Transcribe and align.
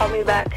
Call 0.00 0.08
me 0.08 0.22
back. 0.22 0.49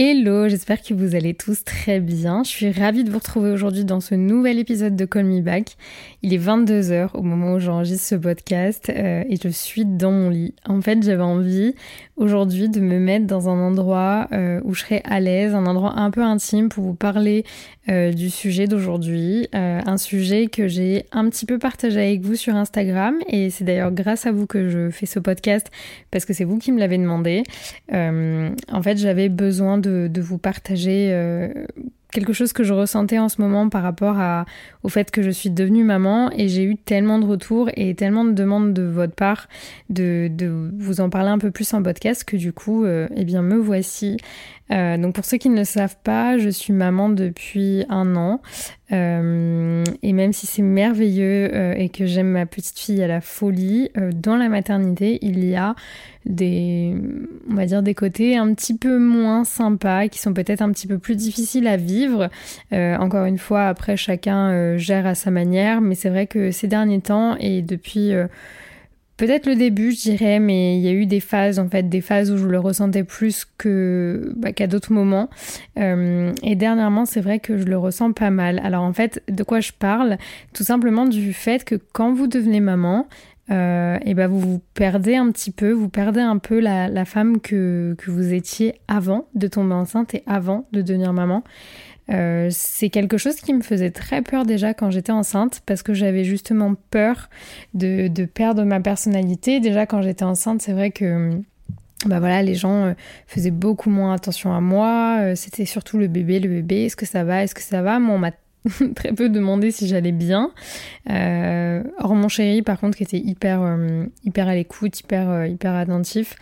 Hello, 0.00 0.48
j'espère 0.48 0.80
que 0.80 0.94
vous 0.94 1.16
allez 1.16 1.34
tous 1.34 1.64
très 1.64 1.98
bien. 1.98 2.44
Je 2.44 2.50
suis 2.50 2.70
ravie 2.70 3.02
de 3.02 3.10
vous 3.10 3.18
retrouver 3.18 3.50
aujourd'hui 3.50 3.84
dans 3.84 3.98
ce 3.98 4.14
nouvel 4.14 4.60
épisode 4.60 4.94
de 4.94 5.04
Call 5.04 5.24
Me 5.24 5.40
Back. 5.40 5.76
Il 6.22 6.32
est 6.32 6.38
22h 6.38 7.10
au 7.14 7.22
moment 7.22 7.54
où 7.54 7.58
j'enregistre 7.58 8.06
ce 8.06 8.14
podcast 8.14 8.92
euh, 8.94 9.24
et 9.28 9.34
je 9.42 9.48
suis 9.48 9.84
dans 9.84 10.12
mon 10.12 10.30
lit. 10.30 10.54
En 10.64 10.80
fait, 10.82 11.02
j'avais 11.02 11.24
envie 11.24 11.74
aujourd'hui 12.16 12.68
de 12.68 12.78
me 12.78 13.00
mettre 13.00 13.26
dans 13.26 13.48
un 13.48 13.58
endroit 13.58 14.28
euh, 14.30 14.60
où 14.62 14.72
je 14.72 14.82
serais 14.82 15.02
à 15.04 15.18
l'aise, 15.18 15.52
un 15.52 15.66
endroit 15.66 15.98
un 15.98 16.12
peu 16.12 16.22
intime 16.22 16.68
pour 16.68 16.84
vous 16.84 16.94
parler 16.94 17.44
euh, 17.88 18.12
du 18.12 18.30
sujet 18.30 18.68
d'aujourd'hui. 18.68 19.48
un 19.52 19.96
sujet 19.96 20.46
que 20.46 20.68
j'ai 20.68 21.06
un 21.10 21.28
petit 21.28 21.46
peu 21.46 21.58
partagé 21.58 21.98
avec 21.98 22.20
vous 22.20 22.36
sur 22.36 22.54
Instagram 22.54 23.16
et 23.28 23.50
c'est 23.50 23.64
d'ailleurs 23.64 23.90
grâce 23.90 24.26
à 24.26 24.32
vous 24.32 24.46
que 24.46 24.68
je 24.68 24.90
fais 24.90 25.06
ce 25.06 25.18
podcast 25.18 25.72
parce 26.12 26.24
que 26.24 26.32
c'est 26.32 26.44
vous 26.44 26.58
qui 26.58 26.70
me 26.70 26.78
l'avez 26.78 26.98
demandé. 26.98 27.42
en 27.90 28.82
fait, 28.82 28.98
j'avais 28.98 29.28
besoin 29.28 29.78
de 29.78 29.87
de, 29.88 30.20
vous 30.20 30.38
partager 30.38 31.10
euh, 31.12 31.48
quelque 32.12 32.32
chose 32.32 32.52
que 32.52 32.64
je 32.64 32.72
ressentais 32.72 33.18
en 33.18 33.28
ce 33.28 33.40
moment 33.40 33.68
par 33.68 33.82
rapport 33.82 34.16
au 34.82 34.88
fait 34.88 35.10
que 35.10 35.22
je 35.22 35.30
suis 35.30 35.50
devenue 35.50 35.84
maman 35.84 36.30
et 36.32 36.48
j'ai 36.48 36.64
eu 36.64 36.76
tellement 36.76 37.18
de 37.18 37.26
retours 37.26 37.70
et 37.74 37.94
tellement 37.94 38.24
de 38.24 38.32
demandes 38.32 38.72
de 38.72 38.82
votre 38.82 39.14
part 39.14 39.48
de, 39.90 40.30
vous 40.78 41.00
en 41.00 41.10
parler 41.10 41.28
un 41.28 41.38
peu 41.38 41.50
plus 41.50 41.72
en 41.74 41.82
podcast 41.82 42.24
que 42.24 42.36
du 42.36 42.52
coup, 42.52 42.84
euh, 42.84 43.08
eh 43.14 43.24
bien, 43.24 43.42
me 43.42 43.56
voici. 43.56 44.16
Euh, 44.70 44.98
donc 44.98 45.14
pour 45.14 45.24
ceux 45.24 45.38
qui 45.38 45.48
ne 45.48 45.56
le 45.56 45.64
savent 45.64 45.96
pas, 46.02 46.38
je 46.38 46.50
suis 46.50 46.72
maman 46.72 47.08
depuis 47.08 47.84
un 47.88 48.16
an 48.16 48.40
et 48.90 50.12
même 50.14 50.32
si 50.32 50.46
c'est 50.46 50.62
merveilleux 50.62 51.78
et 51.78 51.90
que 51.90 52.06
j'aime 52.06 52.28
ma 52.28 52.46
petite 52.46 52.78
fille 52.78 53.02
à 53.02 53.06
la 53.06 53.20
folie, 53.20 53.90
dans 54.14 54.36
la 54.36 54.48
maternité 54.48 55.18
il 55.20 55.44
y 55.44 55.56
a 55.56 55.74
des, 56.28 56.94
on 57.50 57.54
va 57.54 57.66
dire 57.66 57.82
des 57.82 57.94
côtés 57.94 58.36
un 58.36 58.54
petit 58.54 58.76
peu 58.76 58.98
moins 58.98 59.44
sympas 59.44 60.08
qui 60.08 60.18
sont 60.18 60.32
peut-être 60.32 60.62
un 60.62 60.70
petit 60.70 60.86
peu 60.86 60.98
plus 60.98 61.16
difficiles 61.16 61.66
à 61.66 61.76
vivre. 61.76 62.28
encore 62.72 63.24
une 63.24 63.38
fois, 63.38 63.66
après 63.66 63.96
chacun 63.96 64.76
gère 64.76 65.06
à 65.06 65.14
sa 65.14 65.30
manière, 65.30 65.80
mais 65.80 65.94
c'est 65.94 66.10
vrai 66.10 66.26
que 66.26 66.50
ces 66.50 66.68
derniers 66.68 67.00
temps 67.00 67.36
et 67.38 67.62
depuis 67.62 68.12
Peut-être 69.18 69.46
le 69.46 69.56
début, 69.56 69.90
je 69.90 70.00
dirais, 70.02 70.38
mais 70.38 70.78
il 70.78 70.80
y 70.80 70.86
a 70.86 70.92
eu 70.92 71.04
des 71.04 71.18
phases, 71.18 71.58
en 71.58 71.68
fait, 71.68 71.88
des 71.88 72.00
phases 72.00 72.30
où 72.30 72.38
je 72.38 72.46
le 72.46 72.60
ressentais 72.60 73.02
plus 73.02 73.44
que 73.58 74.32
bah, 74.36 74.52
qu'à 74.52 74.68
d'autres 74.68 74.92
moments. 74.92 75.28
Euh, 75.76 76.32
et 76.44 76.54
dernièrement, 76.54 77.04
c'est 77.04 77.20
vrai 77.20 77.40
que 77.40 77.58
je 77.58 77.64
le 77.64 77.76
ressens 77.76 78.12
pas 78.12 78.30
mal. 78.30 78.60
Alors 78.62 78.84
en 78.84 78.92
fait, 78.92 79.20
de 79.28 79.42
quoi 79.42 79.58
je 79.58 79.72
parle? 79.76 80.18
Tout 80.52 80.62
simplement 80.62 81.04
du 81.04 81.32
fait 81.32 81.64
que 81.64 81.74
quand 81.74 82.12
vous 82.12 82.28
devenez 82.28 82.60
maman, 82.60 83.08
euh, 83.50 83.98
et 84.04 84.14
ben 84.14 84.26
vous 84.26 84.40
vous 84.40 84.60
perdez 84.74 85.16
un 85.16 85.30
petit 85.30 85.50
peu, 85.50 85.72
vous 85.72 85.88
perdez 85.88 86.20
un 86.20 86.38
peu 86.38 86.60
la, 86.60 87.04
femme 87.04 87.40
que, 87.40 87.96
vous 88.06 88.32
étiez 88.32 88.74
avant 88.88 89.26
de 89.34 89.46
tomber 89.46 89.74
enceinte 89.74 90.14
et 90.14 90.22
avant 90.26 90.66
de 90.72 90.82
devenir 90.82 91.12
maman. 91.12 91.42
Euh, 92.10 92.48
c'est 92.50 92.88
quelque 92.88 93.18
chose 93.18 93.36
qui 93.36 93.52
me 93.52 93.60
faisait 93.60 93.90
très 93.90 94.22
peur 94.22 94.46
déjà 94.46 94.72
quand 94.72 94.90
j'étais 94.90 95.12
enceinte 95.12 95.60
parce 95.66 95.82
que 95.82 95.92
j'avais 95.92 96.24
justement 96.24 96.74
peur 96.90 97.28
de, 97.74 98.08
de, 98.08 98.24
perdre 98.24 98.64
ma 98.64 98.80
personnalité. 98.80 99.60
Déjà 99.60 99.84
quand 99.84 100.00
j'étais 100.00 100.24
enceinte, 100.24 100.62
c'est 100.62 100.72
vrai 100.72 100.90
que 100.90 101.30
bah 102.06 102.20
voilà, 102.20 102.42
les 102.42 102.54
gens 102.54 102.86
euh, 102.86 102.92
faisaient 103.26 103.50
beaucoup 103.50 103.90
moins 103.90 104.14
attention 104.14 104.54
à 104.54 104.60
moi. 104.60 105.34
C'était 105.34 105.66
surtout 105.66 105.98
le 105.98 106.06
bébé, 106.06 106.40
le 106.40 106.48
bébé, 106.48 106.84
est-ce 106.84 106.96
que 106.96 107.06
ça 107.06 107.24
va, 107.24 107.44
est-ce 107.44 107.54
que 107.54 107.62
ça 107.62 107.82
va? 107.82 107.98
très 108.94 109.12
peu 109.12 109.28
demandé 109.28 109.70
si 109.70 109.88
j'allais 109.88 110.12
bien. 110.12 110.50
Euh, 111.10 111.82
or 111.98 112.14
mon 112.14 112.28
chéri, 112.28 112.62
par 112.62 112.78
contre, 112.78 112.96
qui 112.96 113.02
était 113.02 113.18
hyper, 113.18 113.78
hyper 114.24 114.48
à 114.48 114.54
l'écoute, 114.54 114.98
hyper, 115.00 115.46
hyper 115.46 115.74
attentif. 115.74 116.36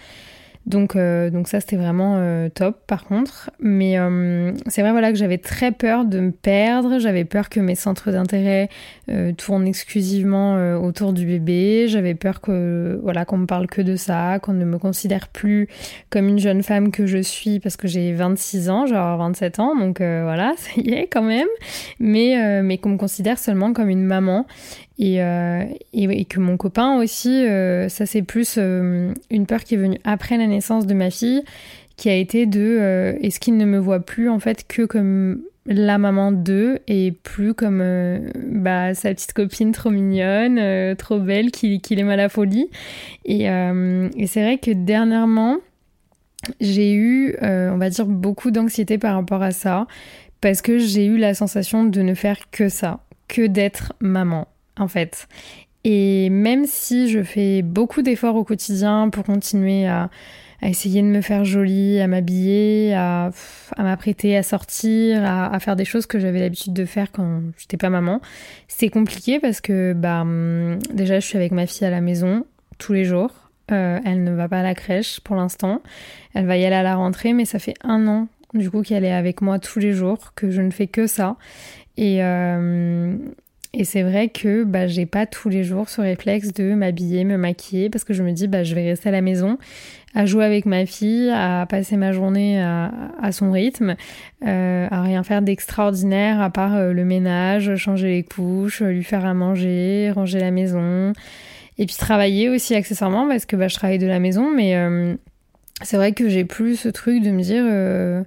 Donc, 0.66 0.96
euh, 0.96 1.30
donc 1.30 1.46
ça, 1.46 1.60
c'était 1.60 1.76
vraiment 1.76 2.16
euh, 2.18 2.48
top 2.48 2.76
par 2.88 3.04
contre. 3.04 3.50
Mais 3.60 3.98
euh, 3.98 4.52
c'est 4.66 4.82
vrai 4.82 4.90
voilà, 4.90 5.12
que 5.12 5.18
j'avais 5.18 5.38
très 5.38 5.70
peur 5.70 6.04
de 6.04 6.18
me 6.18 6.32
perdre. 6.32 6.98
J'avais 6.98 7.24
peur 7.24 7.48
que 7.48 7.60
mes 7.60 7.76
centres 7.76 8.10
d'intérêt 8.10 8.68
tournent 9.36 9.68
exclusivement 9.68 10.76
autour 10.78 11.12
du 11.12 11.26
bébé. 11.26 11.86
J'avais 11.86 12.14
peur 12.14 12.40
que 12.40 12.98
voilà 13.02 13.24
qu'on 13.24 13.38
me 13.38 13.46
parle 13.46 13.68
que 13.68 13.80
de 13.80 13.94
ça, 13.94 14.40
qu'on 14.40 14.52
ne 14.52 14.64
me 14.64 14.78
considère 14.78 15.28
plus 15.28 15.68
comme 16.10 16.26
une 16.26 16.40
jeune 16.40 16.64
femme 16.64 16.90
que 16.90 17.06
je 17.06 17.18
suis 17.18 17.60
parce 17.60 17.76
que 17.76 17.86
j'ai 17.86 18.12
26 18.12 18.68
ans, 18.68 18.86
genre 18.86 19.16
27 19.18 19.60
ans. 19.60 19.76
Donc 19.76 19.98
voilà, 20.00 20.54
ça 20.56 20.70
y 20.76 20.92
est 20.92 21.06
quand 21.06 21.22
même. 21.22 21.48
Mais, 22.00 22.62
mais 22.62 22.78
qu'on 22.78 22.90
me 22.90 22.98
considère 22.98 23.38
seulement 23.38 23.72
comme 23.72 23.88
une 23.88 24.04
maman. 24.04 24.46
Euh, 25.00 25.64
et, 25.92 26.24
que 26.24 26.40
mon 26.40 26.56
copain 26.56 26.98
aussi, 26.98 27.44
euh, 27.46 27.88
ça 27.88 28.06
c'est 28.06 28.22
plus 28.22 28.56
euh, 28.56 29.12
une 29.30 29.46
peur 29.46 29.62
qui 29.62 29.74
est 29.74 29.78
venue 29.78 29.98
après 30.04 30.38
la 30.38 30.46
naissance 30.46 30.86
de 30.86 30.94
ma 30.94 31.10
fille, 31.10 31.42
qui 31.96 32.08
a 32.08 32.14
été 32.14 32.46
de 32.46 33.16
est-ce 33.20 33.40
qu'il 33.40 33.56
ne 33.56 33.64
me 33.64 33.78
voit 33.78 34.00
plus 34.00 34.28
en 34.28 34.38
fait 34.38 34.66
que 34.66 34.82
comme 34.82 35.42
la 35.66 35.98
maman 35.98 36.30
d'eux 36.30 36.78
et 36.86 37.12
plus 37.12 37.52
comme 37.52 37.82
bah, 38.36 38.94
sa 38.94 39.12
petite 39.12 39.32
copine 39.32 39.72
trop 39.72 39.90
mignonne, 39.90 40.94
trop 40.96 41.18
belle, 41.18 41.50
qui, 41.50 41.80
qui 41.80 41.96
l'aime 41.96 42.10
à 42.10 42.16
la 42.16 42.28
folie. 42.28 42.68
Et 43.24 43.46
c'est 44.26 44.42
vrai 44.42 44.58
que 44.58 44.70
dernièrement, 44.70 45.56
j'ai 46.60 46.92
eu, 46.94 47.34
on 47.40 47.78
va 47.78 47.90
dire, 47.90 48.06
beaucoup 48.06 48.50
d'anxiété 48.50 48.98
par 48.98 49.14
rapport 49.14 49.42
à 49.42 49.50
ça, 49.50 49.86
parce 50.40 50.62
que 50.62 50.78
j'ai 50.78 51.06
eu 51.06 51.16
la 51.16 51.34
sensation 51.34 51.84
de 51.84 52.02
ne 52.02 52.14
faire 52.14 52.50
que 52.52 52.68
ça, 52.68 53.00
que 53.26 53.46
d'être 53.46 53.94
maman 54.00 54.46
en 54.78 54.88
fait. 54.88 55.28
Et 55.84 56.30
même 56.30 56.66
si 56.66 57.08
je 57.08 57.22
fais 57.22 57.62
beaucoup 57.62 58.02
d'efforts 58.02 58.34
au 58.34 58.44
quotidien 58.44 59.08
pour 59.08 59.24
continuer 59.24 59.86
à, 59.86 60.10
essayer 60.62 61.00
de 61.00 61.06
me 61.06 61.20
faire 61.20 61.44
jolie, 61.44 62.00
à 62.00 62.08
m'habiller, 62.08 62.92
à, 62.94 63.30
m'apprêter, 63.78 64.36
à 64.36 64.42
sortir, 64.42 65.24
à, 65.24 65.58
faire 65.60 65.76
des 65.76 65.84
choses 65.84 66.06
que 66.06 66.18
j'avais 66.18 66.40
l'habitude 66.40 66.72
de 66.72 66.84
faire 66.84 67.12
quand 67.12 67.40
j'étais 67.56 67.76
pas 67.76 67.90
maman, 67.90 68.20
c'est 68.66 68.88
compliqué 68.88 69.38
parce 69.38 69.60
que 69.60 69.92
bah, 69.92 70.22
hum, 70.22 70.78
déjà 70.92 71.20
je 71.20 71.26
suis 71.26 71.36
avec 71.36 71.52
ma 71.52 71.66
fille 71.66 71.86
à 71.86 71.90
la 71.90 72.00
maison 72.00 72.44
tous 72.78 72.92
les 72.92 73.04
jours. 73.04 73.30
Euh, 73.70 74.00
elle 74.04 74.24
ne 74.24 74.32
va 74.32 74.48
pas 74.48 74.60
à 74.60 74.62
la 74.62 74.74
crèche 74.74 75.20
pour 75.20 75.36
l'instant. 75.36 75.82
Elle 76.34 76.46
va 76.46 76.56
y 76.56 76.64
aller 76.64 76.74
à 76.74 76.82
la 76.82 76.96
rentrée, 76.96 77.32
mais 77.32 77.44
ça 77.44 77.60
fait 77.60 77.74
un 77.84 78.08
an 78.08 78.26
du 78.54 78.70
coup 78.70 78.82
qu'elle 78.82 79.04
est 79.04 79.12
avec 79.12 79.40
moi 79.40 79.58
tous 79.60 79.78
les 79.78 79.92
jours, 79.92 80.32
que 80.34 80.50
je 80.50 80.62
ne 80.62 80.70
fais 80.70 80.86
que 80.88 81.06
ça. 81.06 81.36
Et, 81.96 82.24
euh, 82.24 83.16
et 83.78 83.84
c'est 83.84 84.02
vrai 84.02 84.28
que 84.28 84.64
bah, 84.64 84.86
j'ai 84.86 85.04
pas 85.04 85.26
tous 85.26 85.50
les 85.50 85.62
jours 85.62 85.90
ce 85.90 86.00
réflexe 86.00 86.54
de 86.54 86.72
m'habiller, 86.72 87.24
me 87.24 87.36
maquiller, 87.36 87.90
parce 87.90 88.04
que 88.04 88.14
je 88.14 88.22
me 88.22 88.32
dis 88.32 88.48
bah, 88.48 88.64
je 88.64 88.74
vais 88.74 88.84
rester 88.88 89.10
à 89.10 89.12
la 89.12 89.20
maison, 89.20 89.58
à 90.14 90.24
jouer 90.24 90.46
avec 90.46 90.64
ma 90.64 90.86
fille, 90.86 91.28
à 91.28 91.66
passer 91.68 91.98
ma 91.98 92.12
journée 92.12 92.58
à, 92.58 93.32
son 93.32 93.52
rythme, 93.52 93.96
euh, 94.46 94.88
à 94.90 95.02
rien 95.02 95.22
faire 95.24 95.42
d'extraordinaire 95.42 96.40
à 96.40 96.48
part 96.48 96.74
euh, 96.74 96.92
le 96.94 97.04
ménage, 97.04 97.76
changer 97.76 98.08
les 98.08 98.22
couches, 98.22 98.80
lui 98.80 99.04
faire 99.04 99.26
à 99.26 99.34
manger, 99.34 100.10
ranger 100.10 100.40
la 100.40 100.50
maison, 100.50 101.12
et 101.76 101.84
puis 101.84 101.96
travailler 101.96 102.48
aussi 102.48 102.74
accessoirement 102.74 103.28
parce 103.28 103.44
que 103.44 103.56
bah, 103.56 103.68
je 103.68 103.74
travaille 103.74 103.98
de 103.98 104.06
la 104.06 104.20
maison, 104.20 104.50
mais 104.50 104.74
euh, 104.74 105.14
c'est 105.82 105.98
vrai 105.98 106.12
que 106.12 106.30
j'ai 106.30 106.46
plus 106.46 106.76
ce 106.76 106.88
truc 106.88 107.22
de 107.22 107.30
me 107.30 107.42
dire 107.42 108.24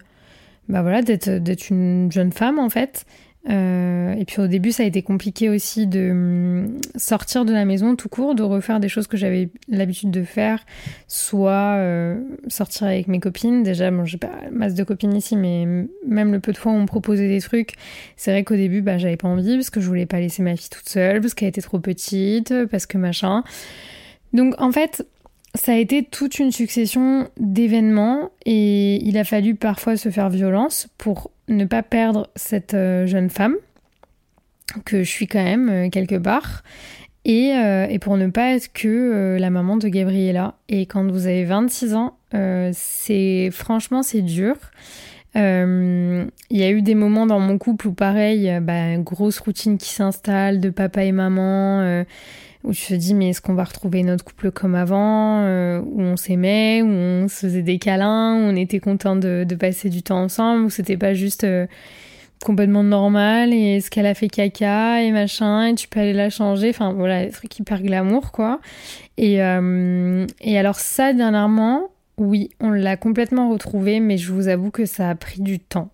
bah 0.68 0.84
voilà 0.84 1.01
d'être 1.01 1.69
une 1.72 2.12
jeune 2.12 2.31
femme 2.31 2.60
en 2.60 2.69
fait 2.69 3.07
euh, 3.47 4.13
et 4.15 4.25
puis 4.25 4.41
au 4.41 4.47
début, 4.47 4.71
ça 4.71 4.83
a 4.83 4.86
été 4.86 5.01
compliqué 5.01 5.50
aussi 5.50 5.88
de 5.88 6.12
hum, 6.12 6.81
sortir 6.95 7.45
de 7.45 7.53
la 7.53 7.63
maison 7.63 7.95
tout 7.95 8.09
court, 8.09 8.36
de 8.36 8.44
refaire 8.44 8.80
des 8.80 8.89
choses 8.89 9.07
que 9.07 9.15
j'avais 9.15 9.50
l'habitude 9.69 10.12
de 10.12 10.24
faire, 10.24 10.65
soit 11.07 11.77
euh, 11.77 12.19
sortir 12.47 12.88
avec 12.88 13.07
mes 13.07 13.19
copines. 13.19 13.63
Déjà, 13.63 13.91
bon, 13.91 14.03
j'ai 14.03 14.18
pas 14.18 14.31
masse 14.51 14.75
de 14.75 14.83
copines 14.83 15.15
ici, 15.15 15.38
mais 15.38 15.65
même 16.06 16.33
le 16.33 16.39
peu 16.39 16.51
de 16.51 16.57
fois 16.57 16.74
où 16.74 16.75
on 16.75 16.81
me 16.81 16.88
proposait 16.88 17.30
des 17.30 17.41
trucs, 17.41 17.75
c'est 18.18 18.31
vrai 18.31 18.44
qu'au 18.44 18.56
début, 18.56 18.81
bah, 18.81 18.97
j'avais 18.97 19.18
pas 19.18 19.30
envie 19.30 19.56
parce 19.56 19.69
que 19.69 19.80
je 19.80 19.88
voulais 19.88 20.06
pas 20.06 20.19
laisser 20.19 20.44
ma 20.44 20.56
fille 20.56 20.69
toute 20.69 20.89
seule, 20.89 21.21
parce 21.21 21.33
qu'elle 21.33 21.50
était 21.50 21.62
trop 21.62 21.80
petite, 21.80 22.53
parce 22.69 22.86
que 22.86 22.97
machin. 22.97 23.44
Donc 24.33 24.53
en 24.59 24.71
fait, 24.71 25.07
ça 25.60 25.74
a 25.74 25.76
été 25.76 26.04
toute 26.04 26.40
une 26.40 26.52
succession 26.52 27.28
d'événements 27.38 28.32
et 28.46 28.96
il 29.04 29.18
a 29.18 29.26
fallu 29.26 29.56
parfois 29.56 29.98
se 29.98 30.10
faire 30.10 30.30
violence 30.30 30.88
pour 30.98 31.32
ne 31.50 31.66
pas 31.66 31.84
perdre 31.84 32.30
cette 32.38 32.74
euh, 32.76 33.06
jeune 33.06 33.30
femme 33.30 33.56
que 34.86 35.04
je 35.04 35.10
suis 35.10 35.28
quand 35.28 35.44
même 35.44 35.70
euh, 35.70 35.90
quelque 35.90 36.16
part 36.16 36.64
et, 37.26 37.56
euh, 37.56 37.88
et, 37.90 38.00
pour 38.00 38.16
ne 38.16 38.28
pas 38.28 38.54
être 38.54 38.72
que 38.72 39.36
la 39.38 39.50
maman 39.50 39.76
de 39.76 39.90
Gabriella. 39.90 40.56
Et 40.70 40.86
quand 40.86 41.06
vous 41.12 41.28
avez 41.28 41.44
26 41.44 41.94
ans, 41.94 42.18
c'est 42.72 43.50
franchement 43.52 44.02
c'est 44.02 44.22
dur. 44.22 44.56
Il 45.36 46.30
y 46.50 46.64
a 46.64 46.72
eu 46.72 46.82
des 46.82 46.96
moments 46.96 47.28
dans 47.28 47.42
mon 47.42 47.58
couple 47.58 47.90
où 47.90 47.94
pareil, 47.94 48.58
bah, 48.62 48.96
grosse 48.98 49.40
routine 49.40 49.78
qui 49.78 49.90
s'installe 49.90 50.62
de 50.62 50.70
papa 50.70 51.04
et 51.04 51.12
maman 51.12 52.06
où 52.64 52.74
tu 52.74 52.88
te 52.88 52.94
dis 52.94 53.14
mais 53.14 53.30
est-ce 53.30 53.42
qu'on 53.42 53.54
va 53.54 53.64
retrouver 53.64 54.04
notre 54.04 54.26
couple 54.26 54.52
comme 54.52 54.76
avant, 54.76 55.44
euh, 55.44 55.82
où 55.82 56.02
on 56.02 56.18
s'aimait, 56.18 56.82
où 56.82 56.90
on 56.90 57.28
se 57.28 57.48
faisait 57.48 57.62
des 57.62 57.80
câlins, 57.80 58.36
où 58.36 58.52
on 58.52 58.56
était 58.56 58.80
content 58.80 59.16
de, 59.16 59.46
de 59.48 59.56
passer 59.56 59.90
du 59.90 60.04
temps 60.04 60.22
ensemble, 60.24 60.66
où 60.66 60.70
c'était 60.70 60.98
pas 60.98 61.14
juste 61.14 61.46
euh, 61.46 61.68
complètement 62.44 62.84
normal 62.84 63.54
et 63.54 63.78
est-ce 63.78 63.92
qu'elle 63.92 64.06
a 64.06 64.14
fait 64.14 64.30
caca 64.30 65.02
et 65.02 65.12
machin 65.12 65.68
et 65.68 65.76
tu 65.76 65.88
peux 65.88 66.00
aller 66.00 66.14
la 66.14 66.30
changer, 66.30 66.70
enfin 66.70 66.94
voilà, 66.94 67.26
des 67.26 67.32
trucs 67.32 67.58
hyper 67.60 67.82
glamour 67.82 68.32
quoi. 68.32 68.60
Et, 69.18 69.44
euh, 69.44 70.26
et 70.42 70.58
alors 70.58 70.80
ça 70.80 71.14
dernièrement, 71.14 71.90
oui, 72.18 72.50
on 72.60 72.70
l'a 72.70 72.98
complètement 72.98 73.50
retrouvé 73.50 74.00
mais 74.00 74.18
je 74.18 74.32
vous 74.32 74.48
avoue 74.48 74.72
que 74.72 74.86
ça 74.86 75.10
a 75.10 75.16
pris 75.16 75.42
du 75.42 75.60
temps. 75.60 75.90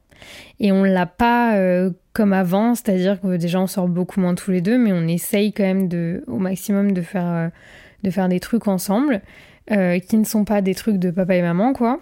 Et 0.60 0.72
on 0.72 0.84
l'a 0.84 1.06
pas 1.06 1.58
euh, 1.58 1.92
comme 2.16 2.32
avant, 2.32 2.76
c'est-à-dire 2.76 3.20
que 3.20 3.36
déjà 3.36 3.60
on 3.60 3.68
sort 3.68 3.90
beaucoup 3.90 4.22
moins 4.22 4.36
tous 4.36 4.50
les 4.50 4.62
deux, 4.62 4.78
mais 4.78 4.94
on 4.94 5.06
essaye 5.06 5.52
quand 5.52 5.64
même 5.64 6.22
au 6.28 6.38
maximum 6.38 6.94
de 6.94 7.02
faire, 7.02 7.28
euh, 7.28 7.50
de 8.04 8.10
faire 8.10 8.30
des 8.30 8.40
trucs 8.40 8.70
ensemble, 8.70 9.22
euh, 9.72 10.00
qui 10.00 10.18
ne 10.18 10.24
sont 10.24 10.46
pas 10.46 10.62
des 10.62 10.74
trucs 10.74 10.98
de 10.98 11.12
papa 11.12 11.36
et 11.36 11.42
maman, 11.42 11.74
quoi, 11.74 12.00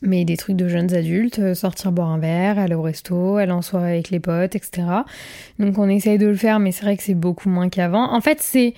mais 0.00 0.24
des 0.24 0.38
trucs 0.38 0.56
de 0.56 0.66
jeunes 0.66 0.94
adultes, 0.94 1.52
sortir 1.52 1.92
boire 1.92 2.08
un 2.08 2.18
verre, 2.18 2.58
aller 2.58 2.74
au 2.74 2.80
resto, 2.80 3.36
aller 3.36 3.52
en 3.52 3.60
soirée 3.60 3.92
avec 3.92 4.08
les 4.08 4.18
potes, 4.18 4.56
etc. 4.56 4.84
Donc 5.58 5.78
on 5.78 5.90
essaye 5.90 6.16
de 6.16 6.26
le 6.26 6.36
faire, 6.36 6.58
mais 6.58 6.72
c'est 6.72 6.84
vrai 6.84 6.96
que 6.96 7.02
c'est 7.02 7.14
beaucoup 7.14 7.50
moins 7.50 7.68
qu'avant. 7.68 8.14
En 8.14 8.22
fait, 8.22 8.38
c'est 8.40 8.72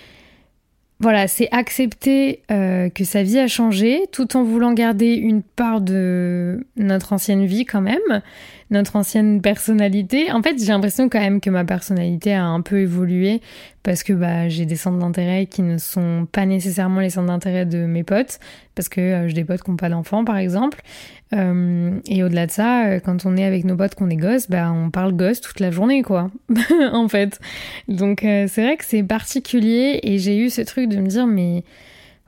voilà, 1.00 1.26
c'est 1.28 1.48
accepter 1.50 2.42
euh, 2.50 2.88
que 2.88 3.04
sa 3.04 3.22
vie 3.22 3.38
a 3.38 3.48
changé 3.48 4.06
tout 4.12 4.36
en 4.36 4.44
voulant 4.44 4.72
garder 4.72 5.14
une 5.14 5.42
part 5.42 5.80
de 5.80 6.66
notre 6.76 7.12
ancienne 7.12 7.44
vie 7.44 7.64
quand 7.64 7.80
même, 7.80 8.22
notre 8.70 8.96
ancienne 8.96 9.40
personnalité. 9.40 10.32
En 10.32 10.42
fait, 10.42 10.58
j'ai 10.58 10.72
l'impression 10.72 11.08
quand 11.08 11.20
même 11.20 11.40
que 11.40 11.50
ma 11.50 11.64
personnalité 11.64 12.34
a 12.34 12.44
un 12.44 12.60
peu 12.60 12.80
évolué 12.80 13.40
parce 13.84 14.02
que 14.02 14.14
bah, 14.14 14.48
j'ai 14.48 14.64
des 14.64 14.76
centres 14.76 14.98
d'intérêt 14.98 15.46
qui 15.46 15.62
ne 15.62 15.76
sont 15.76 16.26
pas 16.32 16.46
nécessairement 16.46 17.00
les 17.00 17.10
centres 17.10 17.28
d'intérêt 17.28 17.66
de 17.66 17.84
mes 17.84 18.02
potes, 18.02 18.40
parce 18.74 18.88
que 18.88 19.00
euh, 19.00 19.28
j'ai 19.28 19.34
des 19.34 19.44
potes 19.44 19.62
qui 19.62 19.70
n'ont 19.70 19.76
pas 19.76 19.90
d'enfants 19.90 20.24
par 20.24 20.38
exemple. 20.38 20.80
Euh, 21.34 22.00
et 22.08 22.24
au-delà 22.24 22.46
de 22.46 22.50
ça, 22.50 22.86
euh, 22.86 23.00
quand 23.00 23.26
on 23.26 23.36
est 23.36 23.44
avec 23.44 23.64
nos 23.64 23.76
potes 23.76 23.94
qu'on 23.94 24.08
est 24.08 24.16
gosses, 24.16 24.48
bah, 24.48 24.72
on 24.72 24.90
parle 24.90 25.12
gosse 25.12 25.42
toute 25.42 25.60
la 25.60 25.70
journée 25.70 26.02
quoi, 26.02 26.30
en 26.92 27.08
fait. 27.08 27.38
Donc 27.88 28.20
c'est 28.22 28.62
vrai 28.62 28.76
que 28.78 28.84
c'est 28.84 29.02
particulier 29.02 30.00
et 30.02 30.18
j'ai 30.18 30.38
eu 30.38 30.48
ce 30.48 30.62
truc 30.62 30.88
de 30.88 30.96
me 30.96 31.06
dire 31.06 31.26
mais 31.26 31.62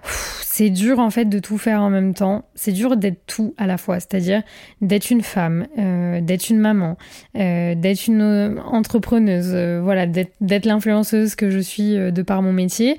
c'est 0.08 0.70
dur 0.70 1.00
en 1.00 1.10
fait 1.10 1.26
de 1.26 1.38
tout 1.38 1.58
faire 1.58 1.82
en 1.82 1.90
même 1.90 2.14
temps. 2.14 2.46
C'est 2.54 2.72
dur 2.72 2.96
d'être 2.96 3.20
tout 3.26 3.54
à 3.58 3.66
la 3.66 3.76
fois, 3.76 4.00
c'est-à-dire 4.00 4.42
d'être 4.80 5.10
une 5.10 5.20
femme, 5.20 5.66
euh, 5.78 6.20
d'être 6.20 6.48
une 6.48 6.58
maman, 6.58 6.96
euh, 7.36 7.74
d'être 7.74 8.06
une 8.06 8.22
euh, 8.22 8.56
entrepreneuse, 8.62 9.54
voilà, 9.82 10.06
d'être 10.06 10.64
l'influenceuse 10.64 11.34
que 11.34 11.50
je 11.50 11.58
suis 11.58 11.94
de 11.94 12.22
par 12.22 12.40
mon 12.40 12.52
métier 12.52 12.96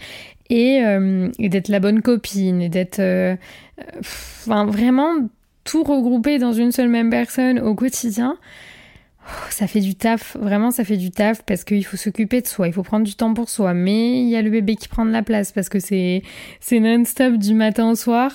et, 0.49 0.81
d'être 1.39 1.69
la 1.69 1.79
bonne 1.79 2.01
copine 2.01 2.61
et 2.61 2.69
d'être, 2.69 3.01
vraiment 4.45 5.13
tout 5.63 5.83
regroupé 5.83 6.37
dans 6.37 6.53
une 6.53 6.71
seule 6.71 6.89
même 6.89 7.09
personne 7.09 7.59
au 7.59 7.75
quotidien 7.75 8.37
ça 9.49 9.67
fait 9.67 9.79
du 9.79 9.95
taf, 9.95 10.37
vraiment 10.37 10.71
ça 10.71 10.83
fait 10.83 10.97
du 10.97 11.11
taf 11.11 11.43
parce 11.43 11.63
qu'il 11.63 11.85
faut 11.85 11.97
s'occuper 11.97 12.41
de 12.41 12.47
soi, 12.47 12.67
il 12.67 12.73
faut 12.73 12.83
prendre 12.83 13.05
du 13.05 13.15
temps 13.15 13.33
pour 13.33 13.49
soi, 13.49 13.73
mais 13.73 14.21
il 14.21 14.29
y 14.29 14.35
a 14.35 14.41
le 14.41 14.49
bébé 14.49 14.75
qui 14.75 14.87
prend 14.87 15.05
de 15.05 15.11
la 15.11 15.23
place 15.23 15.51
parce 15.51 15.69
que 15.69 15.79
c'est 15.79 16.21
c'est 16.59 16.79
non-stop 16.79 17.35
du 17.35 17.53
matin 17.53 17.89
au 17.89 17.95
soir. 17.95 18.31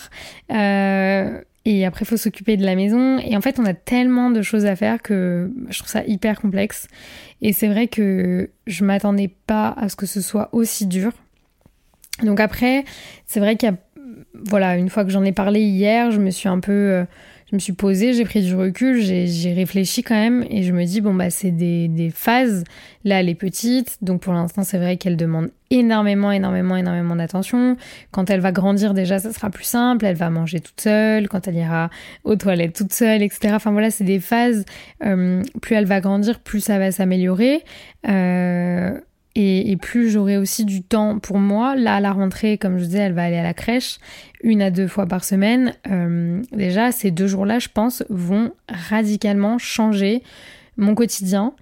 Euh, 0.50 1.40
et 1.64 1.86
après, 1.86 2.04
il 2.04 2.08
faut 2.08 2.16
s'occuper 2.16 2.56
de 2.56 2.64
la 2.64 2.74
maison. 2.74 3.18
Et 3.18 3.36
en 3.36 3.40
fait, 3.40 3.60
on 3.60 3.64
a 3.64 3.74
tellement 3.74 4.30
de 4.30 4.42
choses 4.42 4.66
à 4.66 4.74
faire 4.74 5.00
que 5.00 5.50
je 5.68 5.78
trouve 5.78 5.90
ça 5.90 6.02
hyper 6.04 6.40
complexe. 6.40 6.88
Et 7.40 7.52
c'est 7.52 7.68
vrai 7.68 7.86
que 7.86 8.50
je 8.66 8.84
m'attendais 8.84 9.28
pas 9.46 9.68
à 9.76 9.88
ce 9.88 9.96
que 9.96 10.06
ce 10.06 10.20
soit 10.20 10.48
aussi 10.52 10.86
dur. 10.86 11.12
Donc 12.22 12.40
après, 12.40 12.84
c'est 13.26 13.40
vrai 13.40 13.56
qu'il 13.56 13.68
y 13.68 13.72
a, 13.72 13.76
voilà, 14.34 14.76
une 14.76 14.90
fois 14.90 15.04
que 15.04 15.10
j'en 15.10 15.24
ai 15.24 15.32
parlé 15.32 15.60
hier, 15.60 16.10
je 16.10 16.18
me 16.18 16.30
suis 16.30 16.48
un 16.48 16.58
peu 16.58 16.72
euh, 16.72 17.04
je 17.52 17.56
me 17.56 17.60
suis 17.60 17.74
posée, 17.74 18.14
j'ai 18.14 18.24
pris 18.24 18.40
du 18.40 18.54
recul, 18.54 19.02
j'ai 19.02 19.52
réfléchi 19.52 20.02
quand 20.02 20.14
même 20.14 20.42
et 20.48 20.62
je 20.62 20.72
me 20.72 20.86
dis 20.86 21.02
bon 21.02 21.12
bah 21.12 21.28
c'est 21.28 21.50
des, 21.50 21.86
des, 21.86 22.08
phases. 22.08 22.64
Là 23.04 23.20
elle 23.20 23.28
est 23.28 23.34
petite, 23.34 23.98
donc 24.00 24.22
pour 24.22 24.32
l'instant 24.32 24.62
c'est 24.62 24.78
vrai 24.78 24.96
qu'elle 24.96 25.18
demande 25.18 25.50
énormément, 25.70 26.32
énormément, 26.32 26.76
énormément 26.76 27.14
d'attention. 27.14 27.76
Quand 28.10 28.30
elle 28.30 28.40
va 28.40 28.52
grandir 28.52 28.94
déjà 28.94 29.18
ça 29.18 29.34
sera 29.34 29.50
plus 29.50 29.64
simple, 29.64 30.06
elle 30.06 30.16
va 30.16 30.30
manger 30.30 30.60
toute 30.60 30.80
seule, 30.80 31.28
quand 31.28 31.46
elle 31.46 31.56
ira 31.56 31.90
aux 32.24 32.36
toilettes 32.36 32.74
toute 32.74 32.94
seule, 32.94 33.22
etc. 33.22 33.52
Enfin 33.54 33.70
voilà 33.70 33.90
c'est 33.90 34.04
des 34.04 34.20
phases. 34.20 34.64
Euh, 35.04 35.42
plus 35.60 35.76
elle 35.76 35.84
va 35.84 36.00
grandir, 36.00 36.40
plus 36.40 36.60
ça 36.60 36.78
va 36.78 36.90
s'améliorer. 36.90 37.64
Euh, 38.08 38.98
et, 39.34 39.76
plus 39.76 40.10
j'aurai 40.10 40.36
aussi 40.36 40.64
du 40.64 40.82
temps 40.82 41.18
pour 41.18 41.38
moi. 41.38 41.74
Là, 41.74 41.96
à 41.96 42.00
la 42.00 42.12
rentrée, 42.12 42.58
comme 42.58 42.78
je 42.78 42.84
disais, 42.84 42.98
elle 42.98 43.14
va 43.14 43.24
aller 43.24 43.38
à 43.38 43.42
la 43.42 43.54
crèche 43.54 43.98
une 44.42 44.60
à 44.60 44.70
deux 44.70 44.88
fois 44.88 45.06
par 45.06 45.24
semaine. 45.24 45.74
Euh, 45.90 46.42
déjà, 46.52 46.92
ces 46.92 47.10
deux 47.10 47.26
jours-là, 47.26 47.58
je 47.58 47.68
pense, 47.72 48.04
vont 48.10 48.52
radicalement 48.68 49.58
changer 49.58 50.22
mon 50.76 50.94
quotidien 50.94 51.54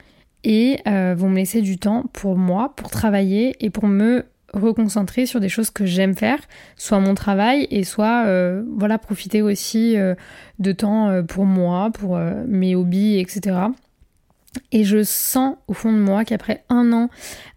et 0.43 0.81
euh, 0.89 1.15
vont 1.17 1.29
me 1.29 1.37
laisser 1.37 1.61
du 1.61 1.79
temps 1.79 2.05
pour 2.13 2.37
moi, 2.37 2.73
pour 2.75 2.91
travailler 2.91 3.55
et 3.61 3.71
pour 3.71 3.87
me 3.87 4.25
reconcentrer 4.53 5.27
sur 5.27 5.39
des 5.39 5.49
choses 5.49 5.71
que 5.71 5.87
j'aime 5.87 6.17
faire, 6.17 6.41
soit 6.77 6.99
mon 6.99 7.15
travail 7.15 7.69
et 7.71 7.85
soit 7.85 8.25
euh, 8.27 8.65
voilà 8.77 8.99
profiter 8.99 9.43
aussi 9.43 9.97
de 10.59 10.73
temps 10.73 11.23
pour 11.29 11.45
moi, 11.45 11.91
pour 11.93 12.19
mes 12.49 12.75
hobbies, 12.75 13.19
etc. 13.21 13.69
Et 14.73 14.85
je 14.85 15.03
sens 15.03 15.57
au 15.69 15.75
fond 15.75 15.93
de 15.93 15.99
moi 15.99 16.25
qu'après 16.25 16.65
un 16.69 16.93
an 16.93 17.09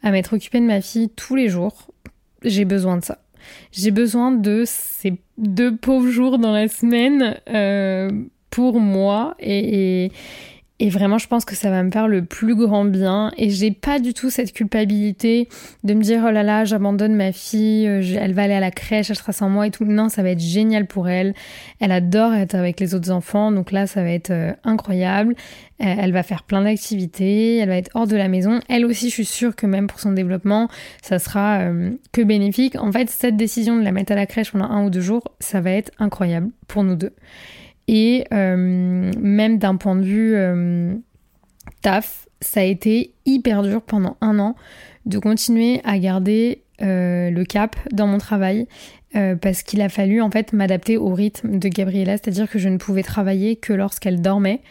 à 0.04 0.12
m'être 0.12 0.36
occupée 0.36 0.60
de 0.60 0.66
ma 0.66 0.82
fille 0.82 1.10
tous 1.10 1.36
les 1.36 1.50
jours, 1.50 1.92
j'ai 2.44 2.66
besoin 2.66 2.98
de 2.98 3.04
ça. 3.04 3.20
J'ai 3.72 3.92
besoin 3.92 4.32
de 4.32 4.64
ces 4.66 5.22
deux 5.38 5.76
pauvres 5.76 6.10
jours 6.10 6.40
dans 6.40 6.52
la 6.52 6.68
semaine 6.68 7.40
euh, 7.50 8.10
pour 8.50 8.80
moi 8.80 9.36
et, 9.40 10.06
et 10.06 10.12
vraiment, 10.90 11.18
je 11.18 11.28
pense 11.28 11.46
que 11.46 11.56
ça 11.56 11.70
va 11.70 11.82
me 11.84 11.92
faire 11.92 12.08
le 12.08 12.26
plus 12.26 12.56
grand 12.56 12.84
bien. 12.84 13.32
Et 13.38 13.50
j'ai 13.50 13.72
pas 13.72 14.00
du 14.00 14.14
tout 14.14 14.30
cette 14.30 14.54
culpabilité 14.54 15.48
de 15.84 15.94
me 15.94 16.02
dire, 16.02 16.24
oh 16.28 16.32
là 16.32 16.44
là, 16.44 16.66
j'abandonne 16.66 17.16
ma 17.16 17.32
fille, 17.32 17.88
euh, 17.88 18.02
elle 18.20 18.34
va 18.34 18.44
aller 18.44 18.54
à 18.54 18.60
la 18.60 18.72
crèche, 18.72 19.10
elle 19.10 19.16
sera 19.16 19.32
sans 19.32 19.50
moi 19.50 19.68
et 19.68 19.72
tout. 19.72 19.86
Non, 19.86 20.10
ça 20.10 20.24
va 20.24 20.32
être 20.32 20.40
génial 20.40 20.88
pour 20.88 21.08
elle. 21.08 21.34
Elle 21.80 21.92
adore 21.92 22.34
être 22.34 22.56
avec 22.56 22.80
les 22.80 22.96
autres 22.96 23.12
enfants, 23.12 23.52
donc 23.52 23.72
là, 23.72 23.88
ça 23.88 24.04
va 24.04 24.10
être 24.10 24.32
euh, 24.32 24.52
incroyable. 24.64 25.36
Euh, 25.82 25.96
elle 26.00 26.12
va 26.12 26.24
faire 26.24 26.44
plein 26.44 26.64
d'activités, 26.64 27.58
elle 27.58 27.70
va 27.70 27.78
être 27.78 27.92
hors 27.94 28.08
de 28.08 28.16
la 28.16 28.28
maison. 28.28 28.60
Elle 28.68 28.86
aussi, 28.86 29.10
je 29.10 29.14
suis 29.14 29.26
sûre 29.26 29.56
que 29.56 29.66
même 29.66 29.88
pour 29.88 30.00
son 30.00 30.12
développement, 30.12 30.70
ça 31.02 31.20
sera 31.20 31.62
que 32.12 32.22
bénéfique. 32.22 32.76
En 32.76 32.92
fait, 32.92 33.10
cette 33.10 33.38
décision 33.38 33.78
de 33.78 33.84
la 33.84 33.92
mettre 33.92 34.12
à 34.12 34.16
la 34.16 34.26
crèche 34.26 34.52
pendant 34.52 34.66
un 34.66 34.86
ou 34.86 34.90
deux 34.90 35.02
jours, 35.02 35.24
ça 35.40 35.62
va 35.62 35.72
être 35.72 35.92
incroyable 36.00 36.50
pour 36.68 36.84
nous 36.84 36.96
deux. 36.96 37.14
Et 37.88 38.26
euh, 38.34 39.12
même 39.20 39.58
d'un 39.58 39.76
point 39.76 39.96
de 39.96 40.04
vue 40.04 40.36
euh, 40.36 40.96
taf, 41.82 42.28
ça 42.42 42.62
a 42.62 42.64
été 42.64 43.14
hyper 43.26 43.64
dur 43.64 43.82
pendant 43.82 44.18
un 44.22 44.40
an 44.40 44.56
de 45.06 45.18
continuer 45.20 45.82
à 45.84 45.98
garder 46.00 46.64
euh, 46.82 47.30
le 47.30 47.44
cap 47.44 47.76
dans 47.92 48.08
mon 48.08 48.18
travail 48.18 48.68
parce 49.42 49.62
qu'il 49.62 49.80
a 49.84 49.90
fallu 49.90 50.24
en 50.24 50.32
fait 50.32 50.54
m'adapter 50.54 50.98
au 50.98 51.14
rythme 51.14 51.60
de 51.60 51.70
Gabriella, 51.70 52.14
c'est-à-dire 52.14 52.50
que 52.50 52.58
je 52.58 52.68
ne 52.68 52.78
pouvais 52.78 53.04
travailler 53.04 53.56
que 53.58 53.72
lorsqu'elle 53.72 54.22
dormait. 54.22 54.62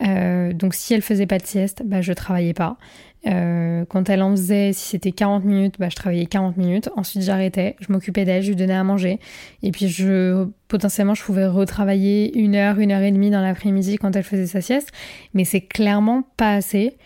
donc 0.00 0.72
si 0.72 0.94
elle 0.94 1.02
faisait 1.02 1.26
pas 1.26 1.36
de 1.36 1.44
sieste, 1.44 1.82
bah 1.84 2.00
je 2.00 2.14
travaillais 2.14 2.54
pas. 2.54 2.78
Euh, 3.26 3.84
quand 3.88 4.10
elle 4.10 4.22
en 4.22 4.32
faisait, 4.32 4.72
si 4.72 4.88
c'était 4.90 5.12
40 5.12 5.44
minutes, 5.44 5.74
bah, 5.78 5.88
je 5.88 5.96
travaillais 5.96 6.26
40 6.26 6.56
minutes. 6.56 6.90
Ensuite, 6.96 7.22
j'arrêtais, 7.22 7.76
je 7.80 7.92
m'occupais 7.92 8.24
d'elle, 8.24 8.42
je 8.42 8.48
lui 8.48 8.56
donnais 8.56 8.74
à 8.74 8.84
manger. 8.84 9.20
Et 9.62 9.70
puis, 9.70 9.88
je, 9.88 10.46
potentiellement, 10.68 11.14
je 11.14 11.22
pouvais 11.22 11.46
retravailler 11.46 12.36
une 12.38 12.54
heure, 12.54 12.78
une 12.78 12.92
heure 12.92 13.02
et 13.02 13.12
demie 13.12 13.30
dans 13.30 13.40
l'après-midi 13.40 13.98
quand 13.98 14.16
elle 14.16 14.24
faisait 14.24 14.46
sa 14.46 14.60
sieste. 14.60 14.90
Mais 15.34 15.44
c'est 15.44 15.60
clairement 15.60 16.24
pas 16.36 16.54
assez. 16.54 16.96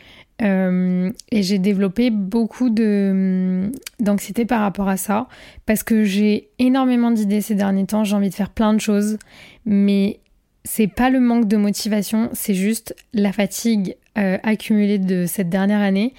Euh, 0.42 1.11
et 1.30 1.42
j'ai 1.42 1.58
développé 1.58 2.11
beaucoup 2.11 2.68
de 2.68 3.70
d'anxiété 4.00 4.44
par 4.44 4.61
rapport 4.61 4.87
à 4.87 4.99
ça 4.99 5.28
parce 5.64 5.82
que 5.82 6.04
j'ai 6.04 6.50
énormément 6.58 7.11
d'idées 7.11 7.40
ces 7.40 7.54
derniers 7.54 7.87
temps, 7.87 8.04
j'ai 8.04 8.14
envie 8.14 8.28
de 8.28 8.35
faire 8.35 8.50
plein 8.50 8.75
de 8.75 8.78
choses, 8.78 9.16
mais 9.64 10.20
c'est 10.66 10.88
pas 10.88 11.11
le 11.11 11.20
manque 11.20 11.46
de 11.46 11.56
motivation, 11.56 12.28
c'est 12.32 12.54
juste 12.54 12.94
la 13.14 13.32
fatigue 13.32 13.96
euh, 14.18 14.37
accumulée 14.42 14.99
de 14.99 15.25
cette 15.26 15.49
dernière 15.49 15.80
année 15.80 16.12